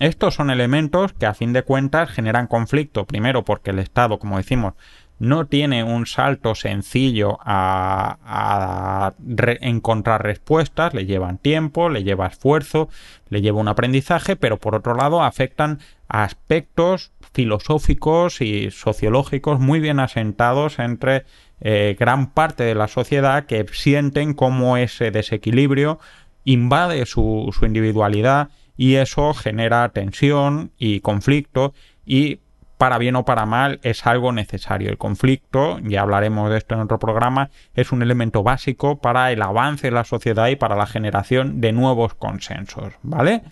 Estos 0.00 0.34
son 0.34 0.50
elementos 0.50 1.12
que 1.12 1.26
a 1.26 1.34
fin 1.34 1.52
de 1.52 1.62
cuentas 1.62 2.10
generan 2.10 2.48
conflicto, 2.48 3.04
primero 3.04 3.44
porque 3.44 3.70
el 3.70 3.78
Estado, 3.78 4.18
como 4.18 4.38
decimos, 4.38 4.74
no 5.22 5.46
tiene 5.46 5.84
un 5.84 6.06
salto 6.06 6.56
sencillo 6.56 7.38
a, 7.44 9.12
encontrar 9.60 10.24
respuestas, 10.24 10.94
le 10.94 11.06
llevan 11.06 11.38
tiempo, 11.38 11.88
le 11.88 12.02
lleva 12.02 12.26
esfuerzo, 12.26 12.88
le 13.28 13.40
lleva 13.40 13.60
un 13.60 13.68
aprendizaje, 13.68 14.34
pero 14.34 14.56
por 14.56 14.74
otro 14.74 14.96
lado 14.96 15.22
afectan 15.22 15.78
a 16.08 16.24
aspectos 16.24 17.12
filosóficos 17.32 18.40
y 18.40 18.72
sociológicos 18.72 19.60
muy 19.60 19.78
bien 19.78 20.00
asentados 20.00 20.80
entre 20.80 21.24
eh, 21.60 21.96
gran 21.96 22.32
parte 22.32 22.64
de 22.64 22.74
la 22.74 22.88
sociedad 22.88 23.46
que 23.46 23.64
sienten 23.72 24.34
cómo 24.34 24.76
ese 24.76 25.12
desequilibrio 25.12 26.00
invade 26.42 27.06
su, 27.06 27.54
su 27.56 27.64
individualidad 27.64 28.48
y 28.76 28.96
eso 28.96 29.34
genera 29.34 29.88
tensión 29.90 30.72
y 30.78 30.98
conflicto 30.98 31.74
y 32.04 32.40
para 32.82 32.98
bien 32.98 33.14
o 33.14 33.24
para 33.24 33.46
mal 33.46 33.78
es 33.84 34.04
algo 34.08 34.32
necesario. 34.32 34.90
El 34.90 34.98
conflicto, 34.98 35.78
ya 35.84 36.00
hablaremos 36.00 36.50
de 36.50 36.58
esto 36.58 36.74
en 36.74 36.80
otro 36.80 36.98
programa, 36.98 37.48
es 37.76 37.92
un 37.92 38.02
elemento 38.02 38.42
básico 38.42 38.98
para 38.98 39.30
el 39.30 39.40
avance 39.40 39.86
de 39.86 39.92
la 39.92 40.02
sociedad 40.02 40.48
y 40.48 40.56
para 40.56 40.74
la 40.74 40.86
generación 40.86 41.60
de 41.60 41.70
nuevos 41.70 42.14
consensos, 42.14 42.94
¿vale? 43.04 43.42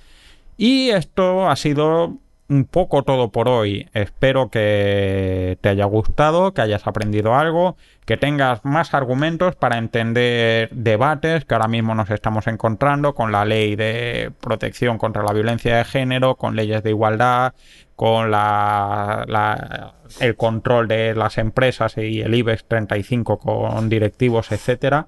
Y 0.57 0.91
esto 0.91 1.49
ha 1.49 1.55
sido 1.55 2.17
un 2.51 2.65
poco 2.65 3.05
todo 3.05 3.31
por 3.31 3.49
hoy. 3.49 3.89
Espero 3.95 4.51
que 4.51 5.57
te 5.61 5.69
haya 5.69 5.85
gustado, 5.85 6.53
que 6.53 6.61
hayas 6.61 6.87
aprendido 6.87 7.37
algo, 7.37 7.77
que 8.05 8.17
tengas 8.17 8.65
más 8.65 8.93
argumentos 8.93 9.55
para 9.55 9.79
entender 9.79 10.69
debates 10.73 11.45
que 11.45 11.55
ahora 11.55 11.69
mismo 11.69 11.95
nos 11.95 12.11
estamos 12.11 12.49
encontrando 12.49 13.15
con 13.15 13.31
la 13.31 13.45
ley 13.45 13.77
de 13.77 14.33
protección 14.41 14.99
contra 14.99 15.23
la 15.23 15.33
violencia 15.33 15.77
de 15.77 15.85
género, 15.85 16.35
con 16.35 16.57
leyes 16.57 16.83
de 16.83 16.91
igualdad, 16.91 17.55
con 17.95 18.33
la, 18.33 19.95
el 20.19 20.37
control 20.37 20.89
de 20.89 21.15
las 21.15 21.39
empresas 21.39 21.97
y 21.99 22.21
el 22.21 22.35
IBEX 22.35 22.65
35 22.65 23.39
con 23.39 23.89
directivos, 23.89 24.51
etcétera, 24.51 25.07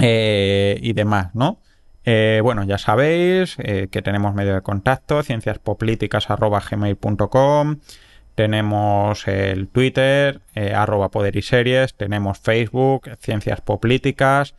eh, 0.00 0.78
y 0.82 0.94
demás, 0.94 1.32
¿no? 1.34 1.60
Eh, 2.04 2.40
bueno, 2.42 2.64
ya 2.64 2.78
sabéis 2.78 3.56
eh, 3.58 3.88
que 3.90 4.02
tenemos 4.02 4.34
medio 4.34 4.54
de 4.54 4.60
contacto, 4.60 5.22
cienciaspoliticas.gmail.com, 5.22 7.76
tenemos 8.34 9.26
el 9.26 9.68
Twitter, 9.68 10.42
eh, 10.54 10.74
arroba 10.74 11.10
poder 11.10 11.36
y 11.36 11.42
series, 11.42 11.94
tenemos 11.94 12.38
Facebook, 12.38 13.08
Ciencias 13.20 13.62
Políticas, 13.62 14.54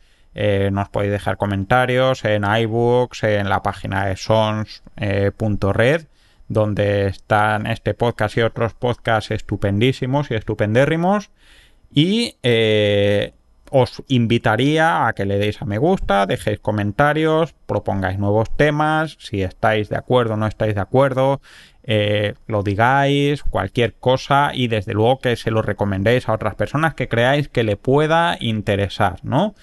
nos 0.70 0.90
podéis 0.90 1.12
dejar 1.12 1.38
comentarios 1.38 2.22
en 2.26 2.44
iBooks, 2.44 3.22
en 3.22 3.48
la 3.48 3.62
página 3.62 4.04
de 4.04 4.16
sons.red, 4.16 6.02
donde 6.48 7.06
están 7.06 7.66
este 7.66 7.94
podcast 7.94 8.36
y 8.36 8.42
otros 8.42 8.74
podcasts 8.74 9.30
estupendísimos 9.30 10.30
y 10.30 10.34
estupendérrimos. 10.34 11.30
Y 11.90 12.36
os 13.70 14.02
invitaría 14.08 15.06
a 15.06 15.12
que 15.12 15.24
le 15.24 15.38
deis 15.38 15.60
a 15.62 15.64
me 15.64 15.78
gusta, 15.78 16.26
dejéis 16.26 16.58
comentarios, 16.58 17.54
propongáis 17.66 18.18
nuevos 18.18 18.54
temas, 18.56 19.16
si 19.20 19.42
estáis 19.42 19.88
de 19.88 19.96
acuerdo 19.96 20.34
o 20.34 20.36
no 20.36 20.46
estáis 20.46 20.74
de 20.74 20.80
acuerdo, 20.80 21.40
eh, 21.84 22.34
lo 22.46 22.62
digáis, 22.62 23.42
cualquier 23.42 23.94
cosa 23.94 24.50
y 24.52 24.68
desde 24.68 24.92
luego 24.92 25.18
que 25.20 25.36
se 25.36 25.50
lo 25.50 25.62
recomendéis 25.62 26.28
a 26.28 26.32
otras 26.32 26.54
personas 26.54 26.94
que 26.94 27.08
creáis 27.08 27.48
que 27.48 27.62
le 27.62 27.76
pueda 27.76 28.36
interesar, 28.40 29.18
¿no? 29.22 29.54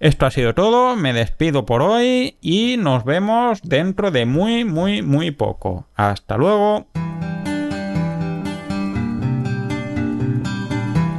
Esto 0.00 0.26
ha 0.26 0.30
sido 0.30 0.54
todo, 0.54 0.96
me 0.96 1.12
despido 1.12 1.64
por 1.64 1.80
hoy 1.80 2.36
y 2.40 2.76
nos 2.78 3.04
vemos 3.04 3.62
dentro 3.62 4.10
de 4.10 4.26
muy, 4.26 4.64
muy, 4.64 5.02
muy 5.02 5.30
poco. 5.30 5.86
Hasta 5.94 6.36
luego. 6.36 6.86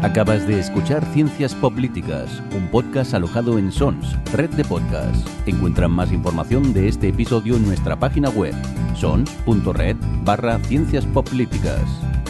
Acabas 0.06 0.46
de 0.48 0.60
escuchar 0.60 1.04
Ciencias 1.14 1.56
Políticas, 1.56 2.40
un 2.56 2.68
podcast 2.68 3.16
alojado 3.16 3.58
en 3.58 3.72
Sons, 3.72 4.16
red 4.34 4.52
de 4.52 4.64
podcasts. 4.64 5.26
Encuentran 5.48 5.90
más 5.90 6.12
información 6.12 6.74
de 6.74 6.88
este 6.88 7.08
episodio 7.08 7.56
en 7.56 7.66
nuestra 7.66 7.98
página 7.98 8.30
web, 8.30 8.54
sons.red 8.94 9.96
barra 10.24 10.60
Ciencias 10.60 11.08
Políticas. 11.08 11.82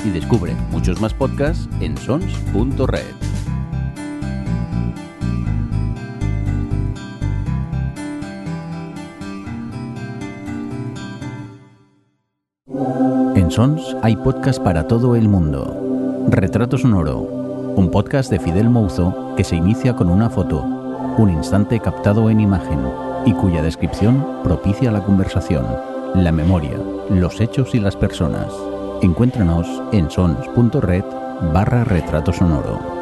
Y 0.06 0.10
descubre 0.10 0.54
muchos 0.72 1.02
más 1.02 1.14
podcasts 1.14 1.68
en 1.82 1.98
sons.red. 1.98 3.04
En 13.36 13.52
Sons 13.52 13.98
hay 14.02 14.16
podcast 14.16 14.64
para 14.64 14.88
todo 14.88 15.18
el 15.18 15.28
mundo. 15.28 16.26
Retrato 16.30 16.78
sonoro 16.78 17.35
un 17.76 17.92
podcast 17.92 18.32
de 18.32 18.40
Fidel 18.40 18.70
Mouzo 18.70 19.34
que 19.36 19.44
se 19.44 19.56
inicia 19.56 19.96
con 19.96 20.10
una 20.10 20.30
foto, 20.30 20.64
un 21.18 21.30
instante 21.30 21.80
captado 21.80 22.30
en 22.30 22.40
imagen 22.40 22.80
y 23.26 23.34
cuya 23.34 23.62
descripción 23.62 24.26
propicia 24.44 24.92
la 24.92 25.04
conversación, 25.04 25.66
la 26.16 26.32
memoria, 26.32 26.80
los 27.10 27.42
hechos 27.42 27.76
y 27.76 27.80
las 27.80 27.98
personas. 27.98 28.48
Encuéntranos 29.02 29.84
en 29.92 30.10
sons.red 30.10 31.04
barra 31.54 31.84
retrato 31.84 32.32
sonoro. 32.32 32.95